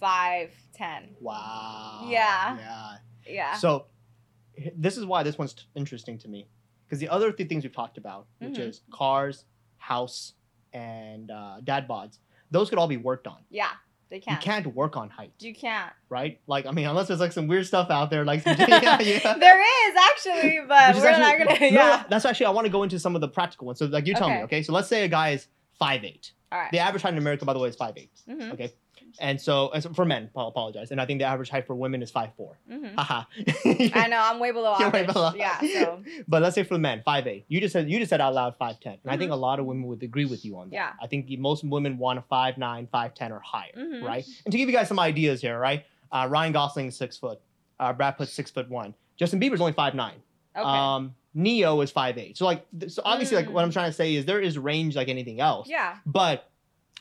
five 0.00 0.50
ten. 0.72 1.14
Wow. 1.20 2.06
Yeah. 2.08 2.58
Yeah. 2.58 2.96
Yeah. 3.26 3.54
So 3.56 3.86
this 4.76 4.96
is 4.96 5.04
why 5.06 5.22
this 5.22 5.38
one's 5.38 5.54
t- 5.54 5.62
interesting 5.76 6.18
to 6.18 6.28
me 6.28 6.48
because 6.86 6.98
the 6.98 7.08
other 7.08 7.30
three 7.32 7.46
things 7.46 7.62
we've 7.64 7.72
talked 7.72 7.96
about, 7.98 8.26
which 8.40 8.54
Mhm. 8.54 8.68
is 8.68 8.82
cars, 8.90 9.44
house, 9.78 10.34
and 10.72 11.30
uh, 11.30 11.60
dad 11.62 11.86
bods, 11.88 12.18
those 12.50 12.68
could 12.68 12.78
all 12.78 12.88
be 12.88 12.96
worked 12.96 13.26
on. 13.28 13.44
yeah. 13.50 13.70
They 14.10 14.16
You 14.16 14.22
can. 14.22 14.40
can't 14.40 14.66
work 14.74 14.96
on 14.96 15.10
height, 15.10 15.32
You 15.40 15.54
can't. 15.54 15.92
right? 16.08 16.40
Like 16.46 16.66
I 16.66 16.70
mean, 16.72 16.86
unless 16.86 17.08
there's 17.08 17.20
like 17.20 17.32
some 17.32 17.46
weird 17.48 17.66
stuff 17.66 17.90
out 17.90 18.10
there, 18.10 18.24
like 18.24 18.44
yeah, 18.46 18.56
yeah. 19.00 19.34
There 19.34 19.88
is 19.90 19.96
actually, 20.10 20.60
but 20.68 20.94
we're 20.96 21.06
actually- 21.08 21.20
not 21.20 21.38
gonna. 21.58 21.60
No, 21.60 21.66
Yeah. 21.82 22.04
that's 22.08 22.24
actually 22.24 22.46
I 22.46 22.50
want 22.50 22.66
to 22.66 22.70
go 22.72 22.82
into 22.82 22.98
some 22.98 23.14
of 23.14 23.20
the 23.20 23.28
practical 23.28 23.66
ones. 23.66 23.78
So 23.78 23.86
like 23.86 24.06
you 24.06 24.14
tell 24.14 24.28
me, 24.28 24.34
Okay. 24.34 24.44
okay? 24.44 24.62
So 24.62 24.72
let's 24.72 24.88
say 24.88 25.04
a 25.04 25.08
guy 25.08 25.30
is 25.30 25.48
five 25.78 26.04
eight. 26.04 26.32
All 26.52 26.58
right. 26.60 26.70
The 26.70 26.78
average 26.78 27.02
height 27.02 27.12
in 27.14 27.18
America, 27.18 27.44
by 27.44 27.52
the 27.54 27.58
way, 27.58 27.68
is 27.68 27.76
five 27.76 27.94
eight. 27.96 28.12
Mhm. 28.28 28.52
Okay. 28.52 28.72
And 29.20 29.40
so, 29.40 29.70
and 29.72 29.82
so 29.82 29.92
for 29.92 30.04
men, 30.04 30.30
I 30.36 30.48
apologize. 30.48 30.90
And 30.90 31.00
I 31.00 31.06
think 31.06 31.20
the 31.20 31.24
average 31.26 31.48
height 31.50 31.66
for 31.66 31.74
women 31.74 32.02
is 32.02 32.10
five 32.10 32.30
four. 32.36 32.58
Mhm. 32.70 32.94
Haha. 32.96 33.24
I 33.94 34.08
know 34.08 34.18
I'm 34.20 34.38
way 34.40 34.50
below 34.50 34.74
You're 34.80 34.90
way 34.90 35.04
below. 35.06 35.32
Yeah. 35.36 35.60
So 35.60 36.02
But 36.28 36.42
let's 36.42 36.54
say 36.54 36.62
for 36.64 36.74
the 36.74 36.80
men, 36.80 37.02
five 37.04 37.26
eight. 37.26 37.44
You 37.48 37.60
just 37.60 37.72
said 37.72 37.88
you 37.90 37.98
just 37.98 38.10
said 38.10 38.20
out 38.20 38.34
loud 38.34 38.56
five 38.56 38.80
ten, 38.80 38.98
and 39.02 39.12
I 39.12 39.16
think 39.16 39.30
a 39.30 39.36
lot 39.36 39.60
of 39.60 39.66
women 39.66 39.84
would 39.88 40.02
agree 40.02 40.24
with 40.24 40.44
you 40.44 40.58
on 40.58 40.70
that. 40.70 40.76
Mm-hmm. 40.76 40.96
Yeah. 40.98 41.04
I 41.04 41.06
think 41.06 41.28
most 41.38 41.64
women 41.64 41.98
want 41.98 42.18
a 42.18 42.22
five 42.22 42.58
nine, 42.58 42.88
five 42.90 43.14
ten, 43.14 43.30
or 43.32 43.40
higher, 43.40 43.72
Mhm. 43.76 44.02
right? 44.02 44.24
And 44.44 44.52
to 44.52 44.58
give 44.58 44.68
you 44.68 44.74
guys 44.74 44.88
some 44.88 44.98
ideas 44.98 45.40
here, 45.40 45.58
right? 45.58 45.84
Uh, 46.12 46.26
Ryan 46.30 46.52
Gosling's 46.52 46.96
six 46.96 47.16
foot. 47.16 47.40
Uh, 47.80 47.92
Brad 47.92 48.16
Pitt's 48.18 48.32
six 48.32 48.50
foot 48.50 48.68
one. 48.68 48.94
Justin 49.16 49.40
Bieber's 49.40 49.60
only 49.60 49.72
five 49.72 49.94
nine. 49.94 50.16
okay. 50.56 50.64
Um, 50.64 51.14
Neo 51.36 51.80
is 51.80 51.90
five 51.90 52.16
eight. 52.18 52.36
So 52.36 52.44
like, 52.44 52.64
so 52.88 53.02
obviously, 53.04 53.36
like 53.36 53.50
what 53.50 53.62
I'm 53.64 53.70
Mm. 53.70 53.74
trying 53.74 53.90
to 53.90 53.92
say 53.96 54.14
is 54.14 54.24
there 54.24 54.40
is 54.40 54.56
range 54.58 54.94
like 54.96 55.08
anything 55.08 55.40
else. 55.40 55.68
Yeah. 55.68 55.96
But 56.06 56.48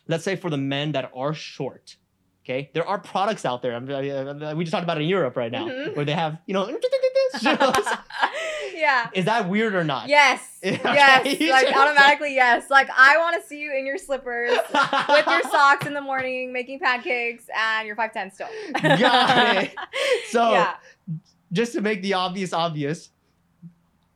let's 0.08 0.24
say 0.24 0.36
for 0.36 0.50
the 0.50 0.58
men 0.58 0.94
that 0.94 1.12
are 1.16 1.34
short, 1.36 1.96
okay, 2.44 2.70
there 2.74 2.88
are 2.88 3.00
products 3.00 3.46
out 3.46 3.62
there. 3.62 3.74
I'm, 3.76 3.90
I- 4.44 4.54
we 4.54 4.64
just 4.64 4.72
talked 4.72 4.84
about 4.84 4.98
it 4.98 5.02
in 5.04 5.10
Europe 5.10 5.36
right 5.38 5.52
now, 5.52 5.68
Mhm. 5.68 5.96
where 5.96 6.06
they 6.06 6.14
have 6.14 6.38
you 6.46 6.54
know 6.54 6.66
yeah. 8.76 9.10
Is 9.14 9.26
that 9.26 9.50
weird 9.50 9.74
or 9.76 9.84
not? 9.84 10.08
Yes. 10.10 10.42
Okay. 10.64 11.38
Yes. 11.40 11.66
Like 11.66 11.76
automatically 11.76 12.36
yes. 12.36 12.70
Like 12.70 12.90
I 12.96 13.18
want 13.18 13.42
to 13.42 13.48
see 13.48 13.60
you 13.60 13.76
in 13.78 13.86
your 13.86 13.98
slippers 13.98 14.52
with 14.52 15.26
your 15.28 15.42
socks 15.52 15.86
in 15.86 15.94
the 15.94 16.02
morning 16.02 16.54
making 16.54 16.80
pancakes 16.80 17.46
and 17.58 17.86
you're 17.86 17.96
5'10 17.98 18.34
still. 18.34 18.48
Got 18.82 19.64
it. 19.64 19.76
So 20.30 20.52
yeah. 20.52 20.76
just 21.52 21.74
to 21.74 21.82
make 21.82 22.02
the 22.02 22.14
obvious 22.14 22.54
obvious, 22.54 23.10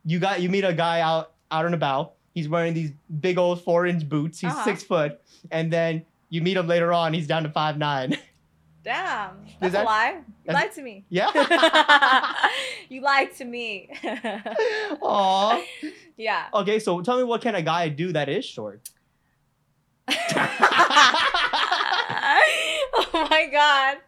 you 0.04 0.18
got 0.18 0.40
you 0.40 0.48
meet 0.48 0.64
a 0.64 0.72
guy 0.72 1.00
out 1.00 1.32
out 1.50 1.66
and 1.66 1.74
about. 1.74 2.14
He's 2.34 2.48
wearing 2.48 2.72
these 2.72 2.92
big 3.20 3.36
old 3.36 3.62
four 3.62 3.84
inch 3.86 4.08
boots. 4.08 4.40
He's 4.40 4.50
Uh-huh. 4.52 4.64
six 4.64 4.82
foot, 4.82 5.20
and 5.50 5.70
then 5.72 6.04
you 6.28 6.42
meet 6.42 6.56
him 6.56 6.66
later 6.66 6.92
on. 6.92 7.14
He's 7.14 7.26
down 7.26 7.44
to 7.44 7.50
five 7.50 7.78
nine. 7.78 8.16
Damn. 8.84 9.44
That's 9.60 9.72
that- 9.72 9.84
a 9.84 9.86
lie. 9.86 10.20
You 10.48 10.54
lied 10.54 10.72
to 10.72 10.82
me. 10.82 11.04
Yeah. 11.10 12.32
you 12.88 13.02
lied 13.02 13.34
to 13.36 13.44
me. 13.44 13.90
Aw. 15.02 15.62
yeah. 16.16 16.46
Okay, 16.54 16.78
so 16.78 17.02
tell 17.02 17.18
me 17.18 17.24
what 17.24 17.42
can 17.42 17.54
a 17.54 17.60
guy 17.60 17.90
do 17.90 18.12
that 18.12 18.30
is 18.30 18.46
short? 18.46 18.88
oh 20.08 20.14
my 23.30 23.46
god. 23.52 23.98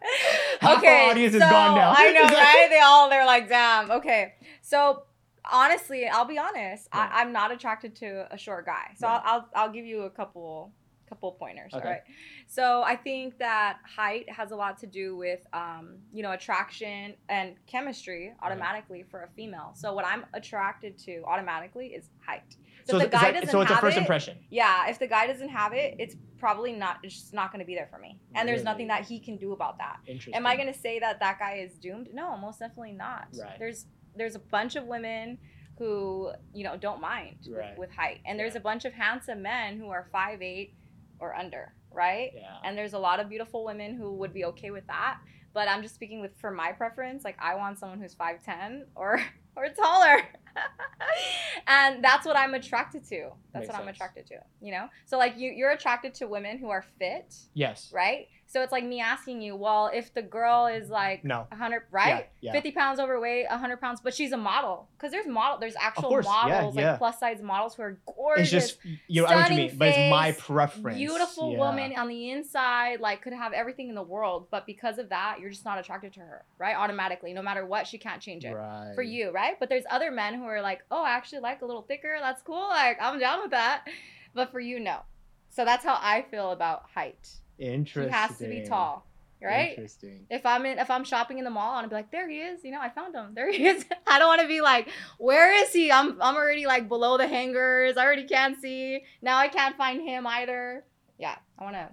Half 0.61 0.71
our 0.71 0.77
okay, 0.77 1.09
audience 1.11 1.33
so, 1.33 1.37
is 1.37 1.43
gone 1.43 1.75
now. 1.75 1.93
I 1.95 2.11
know, 2.11 2.23
right? 2.23 2.67
They 2.71 2.79
all 2.79 3.07
they're 3.09 3.25
like, 3.25 3.47
damn. 3.47 3.91
Okay, 3.91 4.33
so 4.61 5.03
honestly, 5.51 6.07
I'll 6.07 6.25
be 6.25 6.37
honest. 6.39 6.87
Right. 6.93 7.09
I, 7.11 7.21
I'm 7.21 7.31
not 7.31 7.51
attracted 7.51 7.95
to 7.97 8.27
a 8.31 8.37
short 8.37 8.65
guy. 8.65 8.91
So 8.97 9.07
Right. 9.07 9.21
I'll, 9.23 9.47
I'll 9.53 9.65
I'll 9.65 9.71
give 9.71 9.85
you 9.85 10.01
a 10.03 10.09
couple 10.09 10.71
couple 11.11 11.31
pointers. 11.33 11.73
Okay. 11.73 11.83
All 11.85 11.91
right. 11.91 12.01
So 12.47 12.83
I 12.83 12.95
think 12.95 13.37
that 13.39 13.79
height 13.83 14.29
has 14.29 14.51
a 14.51 14.55
lot 14.55 14.77
to 14.79 14.87
do 14.87 15.17
with 15.17 15.45
um, 15.53 15.97
you 16.13 16.23
know 16.23 16.31
attraction 16.31 17.13
and 17.27 17.55
chemistry 17.67 18.33
automatically 18.41 19.03
for 19.11 19.23
a 19.23 19.27
female. 19.35 19.71
So 19.75 19.93
what 19.93 20.05
I'm 20.05 20.25
attracted 20.33 20.97
to 20.99 21.21
automatically 21.25 21.87
is 21.87 22.09
height. 22.25 22.55
So, 22.85 22.93
So, 22.93 22.99
the 22.99 23.07
guy 23.09 23.31
that- 23.31 23.33
doesn't 23.41 23.49
so 23.49 23.61
it's 23.61 23.69
a 23.69 23.73
have 23.75 23.81
first 23.81 23.97
it, 23.97 23.99
impression. 24.01 24.37
yeah, 24.49 24.89
if 24.89 24.97
the 24.99 25.05
guy 25.07 25.27
doesn't 25.27 25.49
have 25.49 25.73
it, 25.73 25.95
it's 25.99 26.15
probably 26.39 26.71
not. 26.73 26.97
It's 27.03 27.13
just 27.13 27.33
not 27.33 27.51
going 27.51 27.59
to 27.59 27.65
be 27.65 27.75
there 27.75 27.87
for 27.91 27.99
me. 27.99 28.17
And 28.33 28.47
there's 28.47 28.63
nothing 28.63 28.87
that 28.87 29.05
he 29.05 29.19
can 29.19 29.35
do 29.37 29.51
about 29.51 29.77
that. 29.77 29.97
Interesting. 30.07 30.33
Am 30.33 30.47
I 30.47 30.55
going 30.55 30.71
to 30.73 30.79
say 30.79 30.97
that 30.99 31.19
that 31.19 31.37
guy 31.37 31.55
is 31.57 31.73
doomed? 31.77 32.09
No, 32.13 32.35
most 32.37 32.57
definitely 32.59 32.93
not. 32.93 33.27
Right. 33.39 33.59
There's 33.59 33.85
there's 34.15 34.35
a 34.35 34.39
bunch 34.39 34.75
of 34.75 34.85
women 34.85 35.37
who 35.77 36.31
you 36.53 36.63
know 36.63 36.75
don't 36.77 37.01
mind 37.01 37.37
with- 37.47 37.57
Right. 37.57 37.77
with, 37.77 37.91
height, 37.91 38.19
and 38.25 38.39
there's 38.39 38.53
Yeah. 38.55 38.59
a 38.61 38.63
bunch 38.69 38.85
of 38.85 38.93
handsome 38.93 39.41
men 39.41 39.77
who 39.77 39.89
are 39.89 40.07
five 40.11 40.41
eight 40.41 40.73
or 41.21 41.33
under, 41.35 41.73
right? 41.91 42.31
Yeah. 42.35 42.57
And 42.65 42.77
there's 42.77 42.93
a 42.93 42.99
lot 42.99 43.19
of 43.21 43.29
beautiful 43.29 43.63
women 43.63 43.95
who 43.95 44.13
would 44.15 44.33
be 44.33 44.43
okay 44.45 44.71
with 44.71 44.85
that. 44.87 45.19
But 45.53 45.67
I'm 45.67 45.81
just 45.81 45.95
speaking 45.95 46.19
with 46.21 46.35
for 46.39 46.51
my 46.51 46.71
preference. 46.71 47.23
Like 47.23 47.37
I 47.39 47.55
want 47.55 47.77
someone 47.77 48.01
who's 48.01 48.13
five 48.13 48.43
ten 48.43 48.85
or 48.95 49.21
or 49.55 49.67
taller. 49.69 50.17
and 51.67 52.03
that's 52.03 52.25
what 52.25 52.37
I'm 52.37 52.53
attracted 52.53 53.03
to. 53.09 53.29
That's 53.53 53.63
Makes 53.63 53.73
what 53.73 53.81
I'm 53.81 53.87
attracted 53.87 54.25
to. 54.27 54.35
You 54.61 54.71
know? 54.71 54.87
So 55.05 55.17
like 55.17 55.37
you 55.37 55.51
you're 55.51 55.71
attracted 55.71 56.13
to 56.15 56.27
women 56.27 56.57
who 56.57 56.69
are 56.69 56.83
fit, 56.99 57.35
Yes. 57.53 57.91
right? 57.93 58.27
So 58.51 58.61
it's 58.61 58.73
like 58.73 58.83
me 58.83 58.99
asking 58.99 59.41
you, 59.41 59.55
well, 59.55 59.89
if 59.93 60.13
the 60.13 60.21
girl 60.21 60.67
is 60.67 60.89
like 60.89 61.23
No. 61.23 61.45
100, 61.51 61.83
right? 61.89 62.27
Yeah. 62.41 62.51
50 62.51 62.71
pounds 62.71 62.99
overweight, 62.99 63.45
100 63.49 63.77
pounds, 63.79 64.01
but 64.01 64.13
she's 64.13 64.33
a 64.33 64.37
model. 64.37 64.89
Because 64.97 65.13
there's 65.13 65.25
model, 65.25 65.57
there's 65.57 65.77
actual 65.79 66.09
course, 66.09 66.25
models, 66.25 66.75
yeah. 66.75 66.89
like 66.91 66.97
plus 66.97 67.17
size 67.17 67.41
models 67.41 67.75
who 67.75 67.83
are 67.83 67.97
gorgeous. 68.05 68.41
It's 68.41 68.51
just 68.51 68.77
you. 69.07 69.25
I 69.25 69.31
know 69.35 69.39
what 69.41 69.51
you 69.51 69.55
mean, 69.55 69.77
but 69.77 69.87
it's 69.87 70.11
my 70.11 70.33
face, 70.33 70.41
preference. 70.43 70.97
beautiful 70.97 71.53
Yeah. 71.53 71.59
woman 71.59 71.93
on 71.97 72.09
the 72.09 72.29
inside, 72.31 72.99
like 72.99 73.21
could 73.21 73.31
have 73.31 73.53
everything 73.53 73.87
in 73.87 73.95
the 73.95 74.03
world, 74.03 74.47
but 74.51 74.65
because 74.65 74.97
of 74.97 75.07
that, 75.07 75.37
you're 75.39 75.49
just 75.49 75.63
not 75.63 75.79
attracted 75.79 76.11
to 76.15 76.19
her, 76.19 76.43
right? 76.57 76.75
Automatically, 76.75 77.31
no 77.31 77.41
matter 77.41 77.65
what, 77.65 77.87
she 77.87 77.97
can't 77.97 78.21
change 78.21 78.43
it 78.43 78.53
Right. 78.53 78.91
for 78.95 79.01
you, 79.01 79.31
right? 79.31 79.57
But 79.61 79.69
there's 79.69 79.85
other 79.89 80.11
men 80.11 80.33
who 80.33 80.43
are 80.43 80.61
like, 80.61 80.83
oh, 80.91 81.01
I 81.03 81.11
actually 81.11 81.39
like 81.39 81.61
a 81.61 81.65
little 81.65 81.83
thicker. 81.83 82.17
That's 82.19 82.41
cool. 82.41 82.67
Like 82.67 82.97
I'm 82.99 83.17
down 83.17 83.43
with 83.43 83.51
that. 83.51 83.87
But 84.33 84.51
for 84.51 84.59
you, 84.59 84.77
no. 84.77 85.03
So 85.51 85.63
that's 85.63 85.85
how 85.85 85.97
I 86.01 86.23
feel 86.29 86.51
about 86.51 86.83
height. 86.93 87.29
He 87.61 88.09
has 88.09 88.37
to 88.39 88.47
be 88.47 88.67
tall, 88.67 89.05
right? 89.41 89.69
Interesting. 89.71 90.25
If 90.29 90.45
I'm 90.45 90.65
in, 90.65 90.79
if 90.79 90.89
I'm 90.89 91.03
shopping 91.03 91.37
in 91.37 91.43
the 91.45 91.49
mall, 91.51 91.75
I'm 91.75 91.87
be 91.89 91.95
like, 91.95 92.11
there 92.11 92.27
he 92.29 92.39
is. 92.39 92.63
You 92.63 92.71
know, 92.71 92.81
I 92.81 92.89
found 92.89 93.15
him. 93.15 93.33
There 93.35 93.51
he 93.51 93.67
is. 93.67 93.85
I 94.07 94.19
don't 94.19 94.27
want 94.27 94.41
to 94.41 94.47
be 94.47 94.61
like, 94.61 94.89
where 95.17 95.53
is 95.63 95.71
he? 95.71 95.91
I'm 95.91 96.21
I'm 96.21 96.35
already 96.35 96.65
like 96.65 96.87
below 96.89 97.17
the 97.17 97.27
hangers. 97.27 97.97
I 97.97 98.03
already 98.05 98.25
can't 98.25 98.59
see. 98.59 99.03
Now 99.21 99.37
I 99.37 99.47
can't 99.47 99.77
find 99.77 100.01
him 100.01 100.25
either. 100.27 100.83
Yeah, 101.17 101.35
I 101.59 101.63
wanna, 101.63 101.91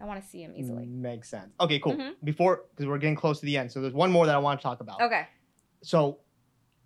I 0.00 0.04
wanna 0.04 0.22
see 0.22 0.42
him 0.42 0.54
easily. 0.56 0.86
Makes 0.86 1.28
sense. 1.30 1.52
Okay, 1.60 1.78
cool. 1.78 1.94
Mhm. 1.96 2.14
Before, 2.24 2.62
because 2.70 2.86
we're 2.88 2.98
getting 2.98 3.14
close 3.16 3.38
to 3.40 3.46
the 3.46 3.56
end, 3.56 3.70
so 3.70 3.80
there's 3.80 3.94
one 3.94 4.10
more 4.10 4.26
that 4.26 4.34
I 4.34 4.38
want 4.38 4.58
to 4.60 4.62
talk 4.64 4.80
about. 4.80 5.00
Okay. 5.00 5.26
So 5.82 6.18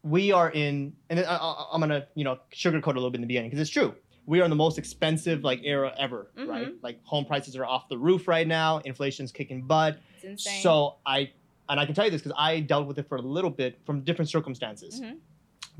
we 0.02 0.30
are 0.30 0.50
in, 0.50 0.92
and 1.10 1.20
I, 1.20 1.22
I, 1.36 1.66
I'm 1.72 1.80
gonna, 1.80 2.06
you 2.14 2.24
know, 2.24 2.38
sugarcoat 2.52 2.92
a 2.92 2.98
little 3.00 3.10
bit 3.10 3.16
in 3.16 3.22
the 3.22 3.26
beginning 3.26 3.50
because 3.50 3.60
it's 3.62 3.70
true. 3.70 3.94
We 4.28 4.42
are 4.42 4.44
in 4.44 4.50
the 4.50 4.56
most 4.56 4.76
expensive 4.76 5.42
like 5.42 5.62
era 5.64 5.94
ever, 5.98 6.30
right? 6.36 6.68
Mhm. 6.68 6.82
Like 6.82 7.02
home 7.04 7.24
prices 7.24 7.56
are 7.56 7.64
off 7.64 7.88
the 7.88 7.96
roof 7.96 8.28
right 8.28 8.46
now. 8.46 8.76
Inflation's 8.84 9.32
kicking 9.32 9.62
butt. 9.62 9.98
It's 10.16 10.24
insane. 10.24 10.60
So 10.62 10.96
I, 11.06 11.30
and 11.70 11.80
I 11.80 11.86
can 11.86 11.94
tell 11.94 12.04
you 12.04 12.10
this 12.10 12.20
because 12.20 12.36
I 12.38 12.60
dealt 12.60 12.86
with 12.86 12.98
it 12.98 13.08
for 13.08 13.16
a 13.16 13.22
little 13.22 13.48
bit 13.50 13.80
from 13.86 14.02
different 14.02 14.28
circumstances. 14.28 15.00
Mhm. 15.00 15.16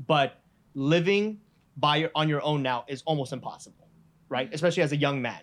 But 0.07 0.41
living 0.73 1.39
by 1.77 1.97
your, 1.97 2.09
on 2.15 2.27
your 2.27 2.41
own 2.41 2.63
now 2.63 2.85
is 2.87 3.03
almost 3.03 3.33
impossible, 3.33 3.87
right? 4.29 4.49
Mhm. 4.49 4.53
Especially 4.55 4.81
as 4.81 4.93
a 4.93 4.97
young 4.97 5.21
man. 5.21 5.41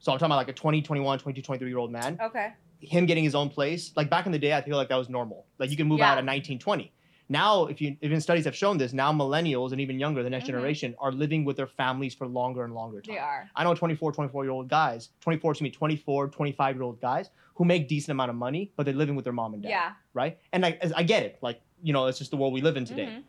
So 0.00 0.10
I'm 0.10 0.18
talking 0.18 0.26
about 0.32 0.38
like 0.38 0.48
a 0.48 0.52
20, 0.54 0.82
21, 0.82 1.20
22, 1.20 1.40
23 1.40 1.68
year 1.68 1.78
old 1.78 1.92
man. 1.92 2.18
okay. 2.20 2.52
Him 2.80 3.06
getting 3.06 3.22
his 3.22 3.36
own 3.36 3.48
place. 3.48 3.92
Like 3.94 4.10
back 4.10 4.26
in 4.26 4.32
the 4.32 4.40
day, 4.40 4.52
I 4.54 4.60
feel 4.60 4.76
like 4.76 4.88
that 4.88 4.96
was 4.96 5.08
normal. 5.08 5.46
Like 5.58 5.70
you 5.70 5.76
can 5.76 5.86
move 5.86 6.00
Yeah. 6.00 6.10
out 6.12 6.18
at 6.18 6.24
19, 6.24 6.58
20. 6.58 6.92
Now, 7.28 7.66
if 7.66 7.80
you 7.80 7.96
even 8.02 8.20
studies 8.20 8.44
have 8.44 8.54
shown 8.54 8.76
this, 8.76 8.92
now 8.92 9.12
millennials 9.12 9.72
and 9.72 9.80
even 9.80 9.98
younger, 9.98 10.22
the 10.22 10.28
next 10.30 10.44
Mhm. 10.44 10.48
generation, 10.48 10.94
are 10.98 11.10
living 11.10 11.44
with 11.44 11.56
their 11.56 11.66
families 11.66 12.14
for 12.14 12.26
longer 12.26 12.64
and 12.64 12.74
longer 12.74 13.00
time. 13.00 13.14
They 13.14 13.18
are. 13.20 13.48
I 13.56 13.64
know 13.64 13.74
24, 13.74 14.12
24 14.12 14.44
year 14.44 14.50
old 14.52 14.68
guys, 14.68 15.10
24 15.20 15.54
to 15.54 15.62
me, 15.62 15.70
24, 15.70 16.28
25 16.28 16.76
year 16.76 16.82
old 16.82 17.00
guys 17.00 17.30
who 17.54 17.64
make 17.64 17.88
decent 17.88 18.10
amount 18.10 18.30
of 18.30 18.36
money, 18.36 18.72
but 18.76 18.84
they're 18.84 18.94
living 18.94 19.16
with 19.16 19.24
their 19.24 19.32
mom 19.32 19.54
and 19.54 19.62
dad. 19.62 19.68
Yeah. 19.70 19.92
Right? 20.12 20.38
And 20.52 20.66
I, 20.66 20.72
as- 20.82 20.92
I 20.92 21.02
get 21.02 21.22
it. 21.22 21.38
Like, 21.40 21.60
you 21.82 21.92
know, 21.92 22.06
it's 22.06 22.18
just 22.18 22.30
the 22.30 22.36
world 22.36 22.52
we 22.52 22.60
live 22.60 22.76
in 22.76 22.84
today. 22.84 23.06
Mhm. 23.06 23.22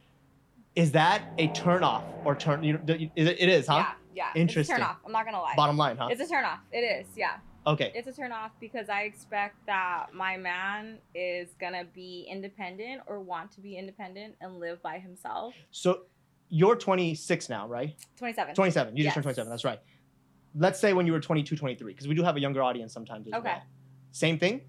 Is 0.75 0.91
that 0.91 1.21
a 1.37 1.47
turn 1.49 1.83
off 1.83 2.03
or 2.25 2.35
turn, 2.35 2.63
you 2.63 2.73
know, 2.73 2.79
is 3.15 3.27
it, 3.29 3.37
it 3.39 3.47
is, 3.49 3.67
huh? 3.67 3.75
Yeah. 3.77 3.93
Yeah. 4.13 4.41
Interesting. 4.41 4.75
It's 4.75 4.81
a 4.81 4.85
turn 4.85 4.91
off. 4.91 4.97
I'm 5.05 5.11
not 5.11 5.25
gonna 5.25 5.41
lie. 5.41 5.53
Bottom 5.55 5.77
line, 5.77 5.95
huh? 5.97 6.07
It's 6.11 6.21
a 6.21 6.27
turn 6.27 6.43
off. 6.43 6.59
It 6.71 6.79
is. 6.79 7.07
Yeah. 7.15 7.37
Okay. 7.67 7.91
It's 7.95 8.07
a 8.07 8.13
turn 8.13 8.31
off 8.31 8.51
because 8.59 8.89
I 8.89 9.01
expect 9.01 9.65
that 9.65 10.07
my 10.13 10.37
man 10.37 10.99
is 11.13 11.49
gonna 11.59 11.85
be 11.85 12.27
independent 12.29 13.01
or 13.07 13.19
want 13.19 13.51
to 13.53 13.61
be 13.61 13.77
independent 13.77 14.35
and 14.41 14.59
live 14.59 14.81
by 14.81 14.99
himself. 14.99 15.53
So 15.71 16.03
you're 16.49 16.75
26 16.75 17.49
now, 17.49 17.67
right? 17.67 17.95
27. 18.17 18.55
27. 18.55 18.97
You 18.97 19.03
just 19.03 19.13
turned 19.13 19.23
27. 19.23 19.49
That's 19.49 19.65
right. 19.65 19.79
Let's 20.57 20.79
say 20.79 20.93
when 20.93 21.05
you 21.05 21.11
were 21.11 21.19
22, 21.19 21.55
23, 21.55 21.93
because 21.93 22.07
we 22.07 22.15
do 22.15 22.23
have 22.23 22.37
a 22.37 22.39
younger 22.39 22.63
audience 22.63 22.93
sometimes 22.93 23.27
as 23.27 23.33
Okay. 23.33 23.49
well. 23.49 23.63
Same 24.11 24.39
thing? 24.39 24.61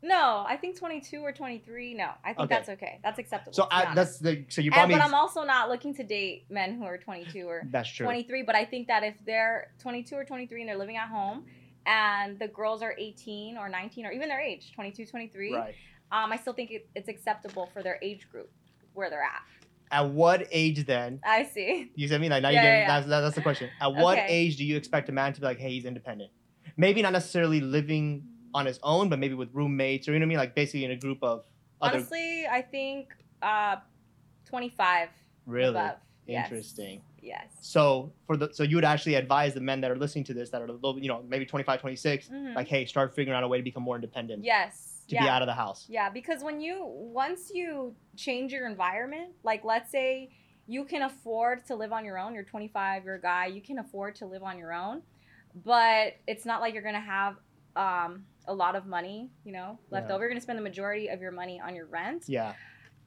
No, 0.00 0.44
I 0.46 0.56
think 0.56 0.78
22 0.78 1.18
or 1.20 1.32
23. 1.32 1.94
No, 1.94 2.10
I 2.22 2.28
think 2.28 2.38
Okay. 2.40 2.54
that's 2.54 2.68
okay. 2.68 3.00
That's 3.02 3.18
acceptable. 3.18 3.54
So 3.54 3.66
I, 3.70 3.92
that's 3.94 4.18
the, 4.18 4.44
so 4.48 4.60
you 4.60 4.70
and, 4.70 4.74
probably, 4.74 4.94
but 4.94 5.02
I'm 5.04 5.14
also 5.14 5.42
not 5.42 5.68
looking 5.68 5.92
to 5.94 6.04
date 6.04 6.44
men 6.50 6.78
who 6.78 6.84
are 6.84 6.98
22 6.98 7.44
or 7.48 7.66
that's 7.72 7.90
true. 7.90 8.04
23. 8.06 8.42
But 8.42 8.54
I 8.54 8.64
think 8.64 8.86
that 8.86 9.02
if 9.02 9.16
they're 9.26 9.72
22 9.80 10.14
or 10.14 10.24
23 10.24 10.60
and 10.60 10.68
they're 10.68 10.78
living 10.78 10.96
at 10.96 11.08
home, 11.08 11.46
and 11.88 12.38
the 12.38 12.46
girls 12.48 12.82
are 12.82 12.94
18 12.98 13.56
or 13.56 13.68
19 13.68 14.04
or 14.06 14.12
even 14.12 14.28
their 14.28 14.40
age, 14.40 14.72
22, 14.74 15.06
23, 15.06 15.54
Right. 15.54 15.74
um, 16.12 16.30
I 16.30 16.36
still 16.36 16.52
think 16.52 16.70
it, 16.70 16.86
it's 16.94 17.08
acceptable 17.08 17.66
for 17.72 17.82
their 17.82 17.98
age 18.02 18.28
group 18.30 18.50
where 18.92 19.08
they're 19.10 19.22
at. 19.22 19.40
At 19.90 20.10
what 20.10 20.46
age 20.52 20.84
then? 20.84 21.18
I 21.24 21.44
see. 21.44 21.90
You 21.94 22.06
see 22.08 22.12
what 22.14 22.18
I 22.18 22.20
mean? 22.20 22.30
Like 22.30 22.42
now 22.42 22.50
Yeah, 22.50 22.62
you're 22.62 22.72
yeah, 22.72 22.78
getting, 22.80 22.88
yeah. 22.88 23.00
That's, 23.00 23.06
that's 23.24 23.34
the 23.36 23.42
question. 23.42 23.70
At 23.80 23.94
what 23.94 24.18
Okay. 24.18 24.26
age 24.28 24.56
do 24.58 24.64
you 24.66 24.76
expect 24.76 25.08
a 25.08 25.12
man 25.12 25.32
to 25.32 25.40
be 25.40 25.46
like, 25.46 25.58
hey, 25.58 25.70
he's 25.70 25.86
independent? 25.86 26.30
Maybe 26.76 27.00
not 27.00 27.14
necessarily 27.14 27.60
living 27.60 28.24
on 28.52 28.66
his 28.66 28.78
own, 28.82 29.08
but 29.08 29.18
maybe 29.18 29.32
with 29.34 29.48
roommates 29.54 30.06
or 30.08 30.12
you 30.12 30.18
know 30.18 30.24
what 30.24 30.26
I 30.26 30.28
mean? 30.28 30.38
Like 30.38 30.54
basically 30.54 30.84
in 30.84 30.90
a 30.90 30.96
group 30.96 31.18
of 31.22 31.44
other. 31.80 31.96
Honestly, 31.96 32.46
I 32.46 32.60
think 32.60 33.14
uh, 33.40 33.76
25 34.44 35.08
really 35.46 35.70
above. 35.70 35.96
Interesting. 36.26 36.96
Yes. 36.96 37.02
So 37.60 38.12
for 38.26 38.36
the 38.36 38.52
so 38.52 38.62
you 38.62 38.76
would 38.76 38.84
actually 38.84 39.14
advise 39.16 39.54
the 39.54 39.60
men 39.60 39.80
that 39.82 39.90
are 39.90 39.96
listening 39.96 40.24
to 40.24 40.34
this 40.34 40.50
that 40.50 40.62
are 40.62 40.66
a 40.66 40.72
little 40.72 40.98
you 40.98 41.08
know 41.08 41.22
maybe 41.28 41.44
25, 41.46 41.80
26, 41.80 42.28
Mhm. 42.28 42.54
like 42.54 42.68
hey, 42.68 42.84
start 42.86 43.14
figuring 43.14 43.36
out 43.36 43.44
a 43.44 43.48
way 43.48 43.58
to 43.58 43.62
become 43.64 43.82
more 43.82 43.96
independent, 43.96 44.44
Yes. 44.44 45.04
to 45.08 45.14
yeah. 45.14 45.22
be 45.24 45.28
out 45.28 45.42
of 45.42 45.46
the 45.46 45.54
house. 45.54 45.86
Yeah, 45.88 46.10
because 46.10 46.42
when 46.42 46.60
you 46.60 46.84
once 46.84 47.50
you 47.52 47.94
change 48.16 48.52
your 48.52 48.66
environment, 48.68 49.34
like 49.42 49.64
let's 49.64 49.90
say 49.90 50.30
you 50.66 50.84
can 50.84 51.02
afford 51.02 51.64
to 51.66 51.74
live 51.74 51.92
on 51.92 52.04
your 52.04 52.18
own, 52.18 52.34
you're 52.34 52.44
25, 52.44 53.04
you're 53.04 53.14
a 53.14 53.20
guy, 53.20 53.46
you 53.46 53.62
can 53.62 53.78
afford 53.78 54.14
to 54.16 54.26
live 54.26 54.42
on 54.42 54.58
your 54.58 54.72
own, 54.72 55.02
but 55.64 56.14
it's 56.26 56.44
not 56.44 56.60
like 56.60 56.74
you're 56.74 56.82
gonna 56.82 57.00
have 57.00 57.36
um, 57.76 58.24
a 58.46 58.54
lot 58.54 58.74
of 58.74 58.86
money, 58.86 59.30
you 59.44 59.52
know, 59.52 59.78
left 59.90 60.08
Yeah. 60.08 60.14
over. 60.14 60.24
You're 60.24 60.30
gonna 60.30 60.40
spend 60.40 60.58
the 60.58 60.62
majority 60.62 61.08
of 61.08 61.20
your 61.20 61.30
money 61.32 61.60
on 61.60 61.74
your 61.76 61.86
rent. 61.86 62.24
Yeah. 62.28 62.54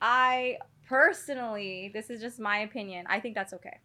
I 0.02 0.58
personally, 0.88 1.92
this 1.94 2.10
is 2.10 2.22
just 2.22 2.40
my 2.40 2.60
opinion. 2.60 3.06
I 3.10 3.20
think 3.20 3.36
that's 3.36 3.54
okay. 3.54 3.80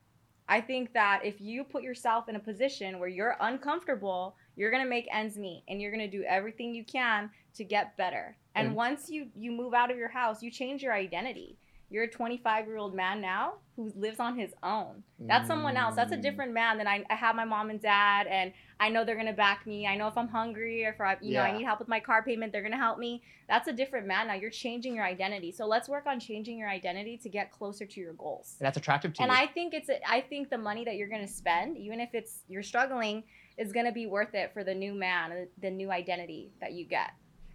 I 0.49 0.61
think 0.61 0.93
that 0.93 1.23
if 1.25 1.41
you 1.41 1.65
put 1.65 1.83
yourself 1.83 2.29
in 2.29 2.37
a 2.37 2.41
position 2.41 2.99
where 2.99 3.09
you're 3.09 3.37
uncomfortable, 3.41 4.37
you're 4.55 4.71
gonna 4.71 4.87
make 4.87 5.09
ends 5.13 5.37
meet, 5.37 5.65
and 5.69 5.81
you're 5.81 5.91
gonna 5.91 6.09
do 6.09 6.23
everything 6.23 6.75
you 6.75 6.85
can 6.85 7.31
to 7.55 7.65
get 7.65 7.97
better. 7.97 8.37
And 8.55 8.75
once 8.75 9.11
you 9.11 9.29
you 9.37 9.53
move 9.53 9.75
out 9.75 9.91
of 9.91 9.99
your 9.99 10.09
house, 10.09 10.43
you 10.43 10.51
change 10.51 10.83
your 10.83 10.95
identity. 10.95 11.59
You're 11.88 12.05
a 12.05 12.11
25 12.11 12.66
year 12.66 12.77
old 12.79 12.94
man 12.94 13.20
now 13.20 13.55
who 13.77 13.92
lives 13.94 14.18
on 14.18 14.38
his 14.38 14.53
own. 14.62 15.03
That's 15.20 15.46
someone 15.46 15.77
else. 15.77 15.94
That's 15.96 16.12
a 16.12 16.16
Mm. 16.16 16.22
different 16.22 16.53
man 16.53 16.79
than 16.79 16.87
I, 16.88 17.05
I 17.11 17.14
have 17.14 17.37
my 17.37 17.44
mom 17.44 17.70
and 17.70 17.81
dad, 17.81 18.27
and 18.27 18.53
I 18.81 18.88
know 18.88 19.05
they're 19.05 19.16
gonna 19.16 19.33
back 19.33 19.66
me. 19.66 19.87
I 19.87 19.96
know 19.96 20.09
if 20.09 20.16
I'm 20.16 20.29
hungry 20.29 20.85
or 20.85 20.90
if 20.90 21.01
I, 21.01 21.16
you 21.20 21.35
know 21.35 21.42
I 21.42 21.53
need 21.53 21.64
help 21.64 21.79
with 21.79 21.88
my 21.88 22.01
car 22.01 22.22
payment, 22.22 22.53
they're 22.53 22.62
gonna 22.62 22.77
help 22.77 22.99
me. 22.99 23.22
That's 23.49 23.68
a 23.68 23.72
different 23.72 24.07
man 24.07 24.27
now. 24.29 24.35
You're 24.35 24.51
changing 24.51 24.94
your 24.96 25.05
identity. 25.05 25.53
So 25.53 25.66
let's 25.66 25.88
work 25.88 26.07
on 26.07 26.18
changing 26.20 26.59
your 26.59 26.68
identity 26.68 27.18
to 27.18 27.29
get 27.29 27.53
closer 27.53 27.87
to 27.87 28.01
your 28.01 28.14
goals. 28.14 28.57
And 28.59 28.66
that's 28.66 28.77
attractive 28.79 29.12
to 29.14 29.22
And 29.22 29.31
you. 29.31 29.38
I 29.38 29.46
think 29.46 29.75
it's 29.75 29.88
a, 29.88 29.99
I 30.11 30.22
think 30.22 30.51
the 30.51 30.59
money 30.59 30.85
that 30.85 30.96
you're 30.96 31.09
gonna 31.09 31.29
spend, 31.29 31.77
even 31.77 32.01
if 32.01 32.11
it's 32.14 32.40
you're 32.49 32.62
struggling, 32.62 33.25
is 33.59 33.72
gonna 33.72 33.92
be 33.92 34.07
worth 34.07 34.35
it 34.35 34.53
for 34.53 34.64
the 34.64 34.75
new 34.75 34.94
man, 34.94 35.49
the 35.61 35.70
new 35.70 35.90
identity 35.90 36.51
that 36.61 36.72
you 36.72 36.85
get. 36.87 37.11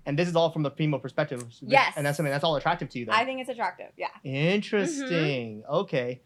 And 0.05 0.17
this 0.17 0.27
is 0.27 0.35
all 0.35 0.49
from 0.51 0.63
the 0.63 0.71
female 0.71 0.99
perspective. 0.99 1.43
Yes. 1.61 1.93
And 1.95 2.05
that's 2.05 2.17
something 2.17 2.31
that's 2.31 2.43
all 2.43 2.55
attractive 2.55 2.89
to 2.89 2.99
you. 2.99 3.05
Then. 3.05 3.15
I 3.15 3.25
think 3.25 3.41
it's 3.41 3.49
attractive. 3.49 3.87
Yeah. 3.97 4.07
Interesting. 4.23 5.63
Okay. 5.69 6.21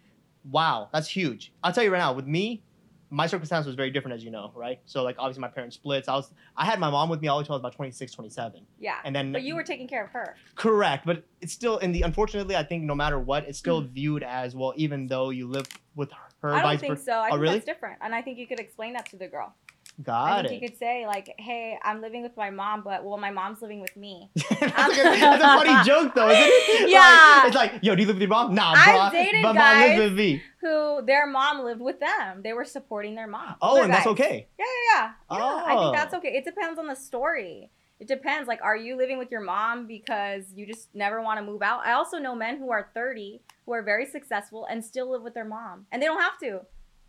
Wow, 0.49 0.89
that's 0.93 1.07
huge. 1.09 1.51
I'll 1.63 1.73
tell 1.73 1.83
you 1.83 1.91
right 1.91 1.97
now, 1.99 2.13
with 2.13 2.27
me, 2.27 2.63
my 3.09 3.25
circumstance 3.27 3.65
was 3.65 3.75
very 3.75 3.89
different, 3.91 4.15
as 4.15 4.23
you 4.23 4.29
know, 4.31 4.51
right? 4.55 4.79
So, 4.85 5.01
like, 5.03 5.15
obviously, 5.17 5.41
my 5.41 5.47
parents 5.47 5.75
split. 5.75 6.05
So 6.05 6.13
I 6.13 6.15
was, 6.17 6.31
I 6.57 6.65
had 6.65 6.79
my 6.79 6.89
mom 6.89 7.09
with 7.09 7.21
me 7.21 7.27
all 7.27 7.37
the 7.37 7.43
way 7.43 7.49
I 7.49 7.53
was 7.53 7.59
about 7.61 7.73
26, 7.75 8.11
27. 8.11 8.61
Yeah. 8.79 8.95
And 9.03 9.15
then, 9.15 9.31
But 9.31 9.43
you 9.43 9.55
were 9.55 9.63
taking 9.63 9.87
care 9.87 10.03
of 10.03 10.11
her. 10.11 10.35
correct, 10.55 11.05
but 11.05 11.23
it's 11.41 11.53
still, 11.53 11.77
in 11.79 11.91
the, 11.91 12.01
unfortunately, 12.03 12.55
I 12.55 12.63
think 12.63 12.83
no 12.83 12.93
matter 12.95 13.19
what, 13.19 13.43
it's 13.47 13.57
Mm. 13.57 13.61
still 13.61 13.81
viewed 13.81 14.23
as, 14.23 14.55
well, 14.55 14.73
even 14.75 15.07
though 15.07 15.29
you 15.31 15.47
live 15.47 15.65
with 15.95 16.11
her, 16.41 16.53
I 16.53 16.61
don't 16.61 16.79
think 16.79 16.99
so. 16.99 17.13
I 17.13 17.27
Oh, 17.27 17.31
think 17.31 17.41
really? 17.41 17.53
that's 17.55 17.65
different. 17.65 17.97
And 18.01 18.13
I 18.13 18.21
think 18.21 18.37
you 18.37 18.45
could 18.47 18.59
explain 18.59 18.93
that 18.93 19.07
to 19.11 19.17
the 19.17 19.27
girl. 19.27 19.53
I 19.97 20.03
Got 20.03 20.47
think 20.47 20.51
it. 20.51 20.61
you 20.63 20.69
could 20.69 20.77
say 20.77 21.07
like, 21.07 21.33
"Hey, 21.37 21.77
I'm 21.83 22.01
living 22.01 22.21
with 22.21 22.35
my 22.35 22.49
mom, 22.49 22.81
but 22.83 23.05
well, 23.05 23.17
my 23.17 23.31
mom's 23.31 23.61
living 23.61 23.79
with 23.79 23.95
me." 23.95 24.29
that's, 24.35 24.51
a 24.61 25.03
that's 25.03 25.41
a 25.43 25.47
funny 25.47 25.69
um, 25.69 25.85
joke, 25.85 26.13
though, 26.15 26.29
isn't 26.29 26.43
it? 26.45 26.81
Like, 26.85 26.91
Yeah. 26.91 27.47
it's 27.47 27.55
like, 27.55 27.73
yo, 27.81 27.95
do 27.95 28.01
you 28.01 28.07
live 28.07 28.17
with 28.17 28.21
your 28.21 28.29
mom? 28.29 28.53
Nah, 28.53 28.73
I've 28.75 29.11
bro. 29.11 29.19
dated 29.21 29.41
but 29.41 29.53
mom 29.53 29.55
guys- 29.55 29.97
lives 29.97 30.09
with 30.11 30.19
me. 30.19 30.41
Who 30.61 31.01
their 31.05 31.25
mom 31.27 31.63
lived 31.63 31.79
with 31.81 31.99
them. 31.99 32.41
They 32.43 32.51
were 32.53 32.65
supporting 32.65 33.15
their 33.15 33.27
mom. 33.27 33.55
Oh, 33.61 33.69
Older 33.71 33.83
and 33.83 33.93
that's 33.93 34.07
okay. 34.07 34.47
Yeah, 34.59 34.65
yeah, 34.65 35.11
yeah. 35.31 35.37
Yeah, 35.37 35.63
I 35.65 35.75
think 35.77 35.95
that's 35.95 36.13
Oh. 36.13 36.17
okay. 36.17 36.29
It 36.29 36.43
depends 36.43 36.77
on 36.79 36.87
the 36.87 36.95
story. 36.95 37.69
It 37.99 38.07
depends. 38.09 38.47
Like, 38.49 38.59
are 38.61 38.75
you 38.75 38.97
living 38.97 39.17
with 39.17 39.31
your 39.31 39.39
mom 39.41 39.87
because 39.87 40.43
you 40.53 40.65
just 40.65 40.93
never 40.93 41.21
want 41.21 41.39
to 41.39 41.45
move 41.45 41.61
out? 41.61 41.85
I 41.85 41.93
also 41.93 42.17
know 42.17 42.35
men 42.35 42.57
who 42.57 42.69
are 42.71 42.89
30 42.93 43.39
who 43.65 43.71
are 43.73 43.81
very 43.81 44.05
successful 44.05 44.65
and 44.69 44.83
still 44.83 45.09
live 45.09 45.21
with 45.21 45.33
their 45.33 45.45
mom, 45.45 45.85
and 45.91 46.01
they 46.01 46.05
don't 46.07 46.19
have 46.21 46.37
to. 46.39 46.61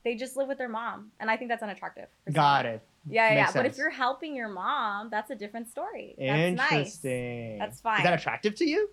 They 0.06 0.14
just 0.14 0.36
live 0.36 0.46
with 0.46 0.58
their 0.58 0.68
mom, 0.68 1.10
and 1.18 1.28
I 1.28 1.36
think 1.36 1.50
that's 1.50 1.64
unattractive. 1.64 2.06
Got 2.32 2.60
some. 2.64 2.74
it. 2.74 2.82
Yeah, 3.10 3.28
yeah. 3.28 3.34
yeah. 3.34 3.52
But 3.52 3.66
if 3.66 3.76
you're 3.76 3.90
helping 3.90 4.36
your 4.36 4.48
mom, 4.48 5.08
that's 5.10 5.32
a 5.32 5.34
different 5.34 5.68
story. 5.68 6.14
That's 6.16 6.56
nice. 6.56 6.70
Interesting. 6.70 7.58
That's 7.58 7.80
fine. 7.80 7.98
Is 7.98 8.04
that 8.04 8.12
attractive 8.12 8.54
to 8.54 8.64
you? 8.64 8.88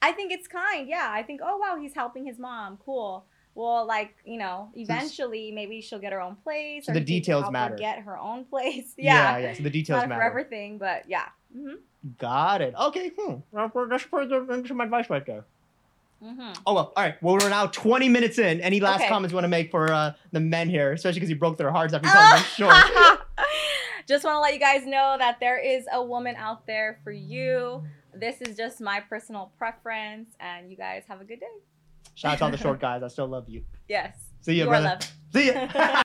I 0.00 0.12
think 0.12 0.30
it's 0.30 0.46
kind. 0.46 0.88
Yeah, 0.88 1.08
I 1.10 1.24
think, 1.24 1.40
oh 1.42 1.56
wow, 1.56 1.76
he's 1.80 1.92
helping 1.92 2.24
his 2.24 2.38
mom. 2.38 2.78
Cool. 2.84 3.26
Well, 3.56 3.84
like 3.84 4.14
you 4.24 4.38
know, 4.38 4.70
eventually 4.76 5.50
maybe 5.50 5.80
she'll 5.80 5.98
get 5.98 6.12
her 6.12 6.20
own 6.20 6.36
place. 6.36 6.86
So 6.86 6.92
or 6.92 6.94
the 6.94 7.00
details 7.00 7.42
help 7.42 7.52
her 7.52 7.52
matter. 7.52 7.74
Get 7.76 7.98
her 7.98 8.16
own 8.16 8.44
place. 8.52 8.94
yeah. 8.96 9.38
Yeah. 9.38 9.54
So 9.54 9.64
the 9.64 9.70
details 9.70 10.06
Not 10.06 10.16
for 10.16 10.22
everything, 10.22 10.78
but 10.78 11.02
yeah. 11.08 11.30
hmm 11.52 11.74
Got 12.16 12.62
it. 12.62 12.74
Okay. 12.80 13.10
Hmm. 13.18 13.38
Well, 13.50 13.72
That's 13.90 14.04
pretty 14.04 14.28
good 14.28 14.68
some 14.68 14.80
advice 14.80 15.10
right 15.10 15.26
there. 15.26 15.46
Hmm 16.24 16.52
Oh 16.66 16.74
well. 16.74 16.92
All 16.96 17.02
right. 17.04 17.22
Well, 17.22 17.34
we're 17.36 17.48
now 17.50 17.66
20 17.66 18.08
minutes 18.08 18.38
in. 18.38 18.60
Any 18.60 18.80
last 18.80 19.00
Okay. 19.00 19.08
comments 19.08 19.32
you 19.32 19.36
want 19.36 19.44
to 19.44 19.48
make 19.48 19.70
for 19.70 19.92
uh, 19.92 20.12
the 20.32 20.40
men 20.40 20.68
here, 20.70 20.92
especially 20.92 21.20
because 21.20 21.30
you 21.30 21.36
broke 21.36 21.58
their 21.58 21.70
hearts 21.70 21.92
after 21.92 22.06
you 22.06 22.12
told 22.12 22.32
them 22.32 22.42
short. 22.56 22.74
just 24.06 24.24
want 24.24 24.36
to 24.36 24.40
let 24.40 24.54
you 24.54 24.60
guys 24.60 24.86
know 24.86 25.16
that 25.18 25.38
there 25.40 25.58
is 25.58 25.86
a 25.92 26.02
woman 26.02 26.34
out 26.36 26.66
there 26.66 26.98
for 27.04 27.12
you. 27.12 27.82
This 28.14 28.40
is 28.40 28.56
just 28.56 28.80
my 28.80 29.00
personal 29.00 29.52
preference, 29.58 30.30
and 30.40 30.70
you 30.70 30.76
guys 30.76 31.02
have 31.08 31.20
a 31.20 31.24
good 31.24 31.40
day. 31.40 31.46
Shout 32.14 32.32
out 32.32 32.38
to 32.38 32.44
all 32.44 32.50
the 32.50 32.56
short 32.56 32.80
guys. 32.88 33.02
I 33.02 33.08
still 33.08 33.26
love 33.26 33.48
you. 33.48 33.64
Yes. 33.88 34.16
See 34.40 34.54
ya, 34.54 34.64
you 34.64 34.70
brother. 34.70 34.86
loved. 34.86 35.10
See 35.32 35.46
ya. 35.52 35.68